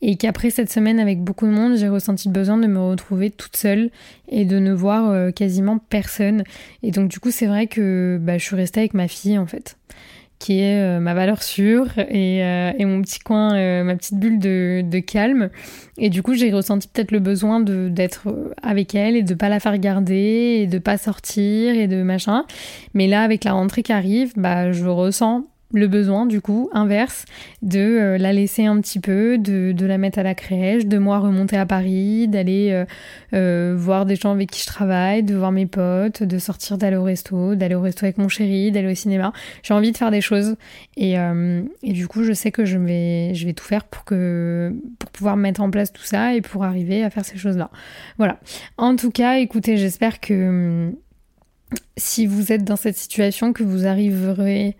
et 0.00 0.16
qu'après 0.16 0.48
cette 0.48 0.72
semaine 0.72 0.98
avec 0.98 1.20
beaucoup 1.20 1.46
de 1.46 1.50
monde, 1.52 1.76
j'ai 1.76 1.88
ressenti 1.88 2.28
le 2.28 2.32
besoin 2.32 2.56
de 2.56 2.66
me 2.66 2.80
retrouver 2.80 3.30
toute 3.30 3.56
seule 3.56 3.90
et 4.28 4.46
de 4.46 4.58
ne 4.58 4.72
voir 4.72 5.10
euh, 5.10 5.32
quasiment 5.32 5.76
personne. 5.76 6.44
Et 6.82 6.92
donc 6.92 7.08
du 7.08 7.20
coup, 7.20 7.30
c'est 7.30 7.46
vrai 7.46 7.66
que 7.66 8.18
bah, 8.22 8.38
je 8.38 8.44
suis 8.44 8.56
restée 8.56 8.80
avec 8.80 8.94
ma 8.94 9.06
fille 9.06 9.38
en 9.38 9.46
fait 9.46 9.76
qui 10.42 10.58
est 10.58 10.82
euh, 10.82 10.98
ma 10.98 11.14
valeur 11.14 11.40
sûre 11.40 11.86
et, 11.96 12.42
euh, 12.42 12.72
et 12.76 12.84
mon 12.84 13.00
petit 13.00 13.20
coin, 13.20 13.54
euh, 13.54 13.84
ma 13.84 13.94
petite 13.94 14.18
bulle 14.18 14.40
de, 14.40 14.82
de, 14.84 14.98
calme. 14.98 15.50
Et 15.98 16.10
du 16.10 16.20
coup, 16.24 16.34
j'ai 16.34 16.50
ressenti 16.52 16.88
peut-être 16.88 17.12
le 17.12 17.20
besoin 17.20 17.60
d'être 17.60 18.26
avec 18.60 18.96
elle 18.96 19.14
et 19.14 19.22
de 19.22 19.34
pas 19.34 19.48
la 19.48 19.60
faire 19.60 19.78
garder 19.78 20.58
et 20.62 20.66
de 20.66 20.78
pas 20.78 20.98
sortir 20.98 21.76
et 21.76 21.86
de 21.86 22.02
machin. 22.02 22.44
Mais 22.92 23.06
là, 23.06 23.22
avec 23.22 23.44
la 23.44 23.52
rentrée 23.52 23.84
qui 23.84 23.92
arrive, 23.92 24.32
bah, 24.36 24.72
je 24.72 24.84
ressens 24.86 25.46
le 25.72 25.88
besoin, 25.88 26.26
du 26.26 26.40
coup, 26.40 26.68
inverse, 26.72 27.24
de 27.62 27.78
euh, 27.78 28.18
la 28.18 28.32
laisser 28.32 28.66
un 28.66 28.80
petit 28.80 29.00
peu, 29.00 29.38
de, 29.38 29.74
la 29.84 29.98
mettre 29.98 30.18
à 30.18 30.22
la 30.22 30.34
crèche, 30.34 30.86
de 30.86 30.98
moi 30.98 31.18
remonter 31.18 31.56
à 31.56 31.66
Paris, 31.66 32.28
d'aller 32.28 32.70
euh, 32.70 32.84
euh, 33.34 33.74
voir 33.76 34.06
des 34.06 34.16
gens 34.16 34.32
avec 34.32 34.50
qui 34.50 34.60
je 34.60 34.66
travaille, 34.66 35.22
de 35.22 35.34
voir 35.34 35.52
mes 35.52 35.66
potes, 35.66 36.22
de 36.22 36.38
sortir, 36.38 36.78
d'aller 36.78 36.96
au 36.96 37.02
resto, 37.02 37.54
d'aller 37.54 37.74
au 37.74 37.80
resto 37.80 38.04
avec 38.04 38.18
mon 38.18 38.28
chéri, 38.28 38.70
d'aller 38.70 38.92
au 38.92 38.94
cinéma. 38.94 39.32
J'ai 39.62 39.74
envie 39.74 39.92
de 39.92 39.96
faire 39.96 40.10
des 40.10 40.20
choses 40.20 40.56
et, 40.96 41.14
et, 41.14 41.92
du 41.92 42.06
coup, 42.06 42.22
je 42.24 42.32
sais 42.32 42.50
que 42.50 42.64
je 42.64 42.78
vais, 42.78 43.34
je 43.34 43.46
vais 43.46 43.52
tout 43.52 43.64
faire 43.64 43.84
pour, 43.84 44.04
que, 44.04 44.72
pour 44.98 45.10
pouvoir 45.10 45.36
mettre 45.36 45.60
en 45.60 45.70
place 45.70 45.92
tout 45.92 46.02
ça 46.02 46.34
et 46.34 46.40
pour 46.40 46.64
arriver 46.64 47.02
à 47.02 47.10
faire 47.10 47.24
ces 47.24 47.38
choses-là. 47.38 47.70
Voilà. 48.18 48.38
En 48.76 48.96
tout 48.96 49.10
cas, 49.10 49.38
écoutez, 49.38 49.76
j'espère 49.76 50.20
que 50.20 50.48
hum, 50.48 50.94
si 51.96 52.26
vous 52.26 52.52
êtes 52.52 52.64
dans 52.64 52.76
cette 52.76 52.96
situation, 52.96 53.52
que 53.52 53.62
vous 53.62 53.86
arriverez 53.86 54.76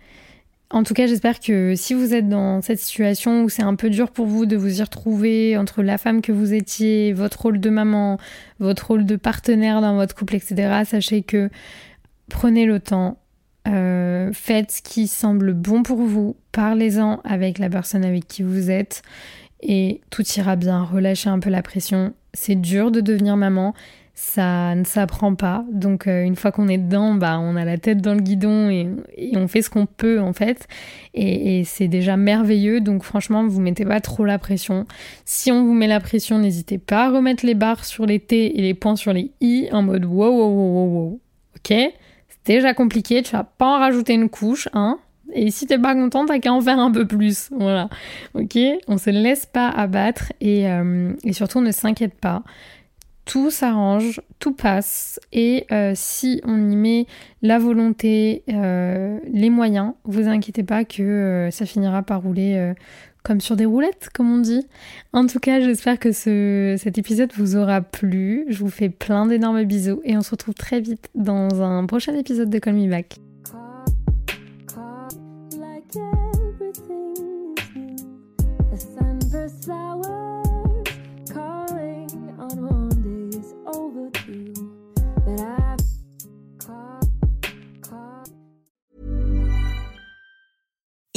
en 0.73 0.81
tout 0.81 0.95
cas, 0.95 1.05
j'espère 1.05 1.39
que 1.39 1.75
si 1.75 1.93
vous 1.93 2.15
êtes 2.15 2.27
dans 2.27 2.63
cette 2.63 2.79
situation 2.79 3.43
où 3.43 3.49
c'est 3.49 3.61
un 3.61 3.75
peu 3.75 3.91
dur 3.91 4.09
pour 4.09 4.25
vous 4.25 4.47
de 4.47 4.57
vous 4.57 4.79
y 4.79 4.81
retrouver 4.81 5.55
entre 5.55 5.83
la 5.83 5.99
femme 5.99 6.23
que 6.23 6.31
vous 6.31 6.51
étiez, 6.51 7.13
votre 7.13 7.43
rôle 7.43 7.59
de 7.59 7.69
maman, 7.69 8.17
votre 8.59 8.87
rôle 8.87 9.05
de 9.05 9.15
partenaire 9.15 9.81
dans 9.81 9.95
votre 9.95 10.15
couple, 10.15 10.35
etc., 10.35 10.81
sachez 10.85 11.21
que 11.21 11.51
prenez 12.27 12.65
le 12.65 12.79
temps, 12.79 13.19
euh, 13.67 14.31
faites 14.33 14.71
ce 14.71 14.81
qui 14.81 15.07
semble 15.07 15.53
bon 15.53 15.83
pour 15.83 16.01
vous, 16.01 16.35
parlez-en 16.51 17.21
avec 17.23 17.59
la 17.59 17.69
personne 17.69 18.03
avec 18.03 18.27
qui 18.27 18.41
vous 18.41 18.71
êtes 18.71 19.03
et 19.61 20.01
tout 20.09 20.23
ira 20.35 20.55
bien. 20.55 20.83
Relâchez 20.83 21.29
un 21.29 21.39
peu 21.39 21.51
la 21.51 21.61
pression. 21.61 22.13
C'est 22.33 22.59
dur 22.59 22.89
de 22.89 22.99
devenir 22.99 23.37
maman, 23.37 23.75
ça 24.15 24.75
ne 24.75 24.83
s'apprend 24.83 25.33
pas. 25.33 25.65
Donc 25.71 26.07
euh, 26.07 26.23
une 26.23 26.35
fois 26.35 26.51
qu'on 26.51 26.67
est 26.67 26.77
dedans, 26.77 27.15
bah 27.15 27.39
on 27.39 27.55
a 27.55 27.65
la 27.65 27.77
tête 27.77 27.99
dans 27.99 28.13
le 28.13 28.21
guidon 28.21 28.69
et, 28.69 28.87
on 29.35 29.47
fait 29.47 29.63
ce 29.63 29.71
qu'on 29.71 29.87
peut 29.87 30.19
en 30.21 30.33
fait. 30.33 30.67
Et, 31.15 31.63
c'est 31.65 31.87
déjà 31.87 32.15
merveilleux. 32.15 32.79
Donc 32.79 33.03
franchement, 33.03 33.45
vous 33.47 33.59
mettez 33.59 33.85
pas 33.85 34.01
trop 34.01 34.23
la 34.23 34.37
pression. 34.37 34.85
Si 35.25 35.51
on 35.51 35.65
vous 35.65 35.73
met 35.73 35.87
la 35.87 35.99
pression, 35.99 36.37
n'hésitez 36.37 36.77
pas 36.77 37.05
à 37.05 37.09
remettre 37.09 37.45
les 37.45 37.55
barres 37.55 37.85
sur 37.85 38.05
les 38.05 38.19
T 38.19 38.59
et 38.59 38.61
les 38.61 38.75
points 38.75 38.95
sur 38.95 39.13
les 39.13 39.31
I 39.41 39.69
en 39.71 39.81
mode 39.81 40.05
wow 40.05 40.29
wow 40.29 40.49
wow 40.49 40.67
wow 40.67 40.87
wow. 40.87 41.19
Ok? 41.57 41.69
C'est 41.69 42.45
déjà 42.45 42.73
compliqué. 42.75 43.23
Tu 43.23 43.31
vas 43.31 43.43
pas 43.43 43.65
en 43.65 43.79
rajouter 43.79 44.13
une 44.13 44.29
couche, 44.29 44.69
hein 44.73 44.99
et 45.35 45.49
si 45.49 45.65
t'es 45.65 45.79
pas 45.79 45.95
content, 45.95 46.27
t'as 46.27 46.37
qu'à 46.37 46.53
en 46.53 46.61
faire 46.61 46.77
un 46.77 46.91
peu 46.91 47.07
plus. 47.07 47.49
Voilà. 47.57 47.89
Ok? 48.35 48.55
On 48.87 48.99
se 48.99 49.09
laisse 49.09 49.47
pas 49.47 49.69
abattre 49.69 50.31
et, 50.41 50.69
euh, 50.69 51.13
et 51.23 51.33
surtout 51.33 51.59
ne 51.61 51.71
s'inquiète 51.71 52.13
pas 52.13 52.43
tout 53.25 53.51
s'arrange, 53.51 54.21
tout 54.39 54.53
passe, 54.53 55.19
et 55.31 55.65
euh, 55.71 55.93
si 55.95 56.41
on 56.43 56.69
y 56.69 56.75
met 56.75 57.07
la 57.41 57.59
volonté, 57.59 58.43
euh, 58.49 59.19
les 59.31 59.49
moyens, 59.49 59.93
vous 60.03 60.27
inquiétez 60.27 60.63
pas 60.63 60.83
que 60.83 61.01
euh, 61.01 61.51
ça 61.51 61.65
finira 61.65 62.03
par 62.03 62.21
rouler 62.21 62.73
comme 63.23 63.39
sur 63.39 63.55
des 63.55 63.65
roulettes, 63.65 64.09
comme 64.13 64.31
on 64.31 64.39
dit. 64.39 64.67
En 65.13 65.25
tout 65.25 65.39
cas, 65.39 65.61
j'espère 65.61 65.97
que 65.97 66.11
ce, 66.11 66.75
cet 66.77 66.97
épisode 66.97 67.31
vous 67.37 67.55
aura 67.55 67.81
plu. 67.81 68.45
Je 68.49 68.59
vous 68.59 68.69
fais 68.69 68.89
plein 68.89 69.25
d'énormes 69.25 69.63
bisous 69.63 70.01
et 70.03 70.17
on 70.17 70.21
se 70.21 70.31
retrouve 70.31 70.55
très 70.55 70.81
vite 70.81 71.09
dans 71.15 71.61
un 71.61 71.85
prochain 71.85 72.13
épisode 72.15 72.49
de 72.49 72.59
Call 72.59 72.75
Me 72.75 72.89
Back. 72.89 73.15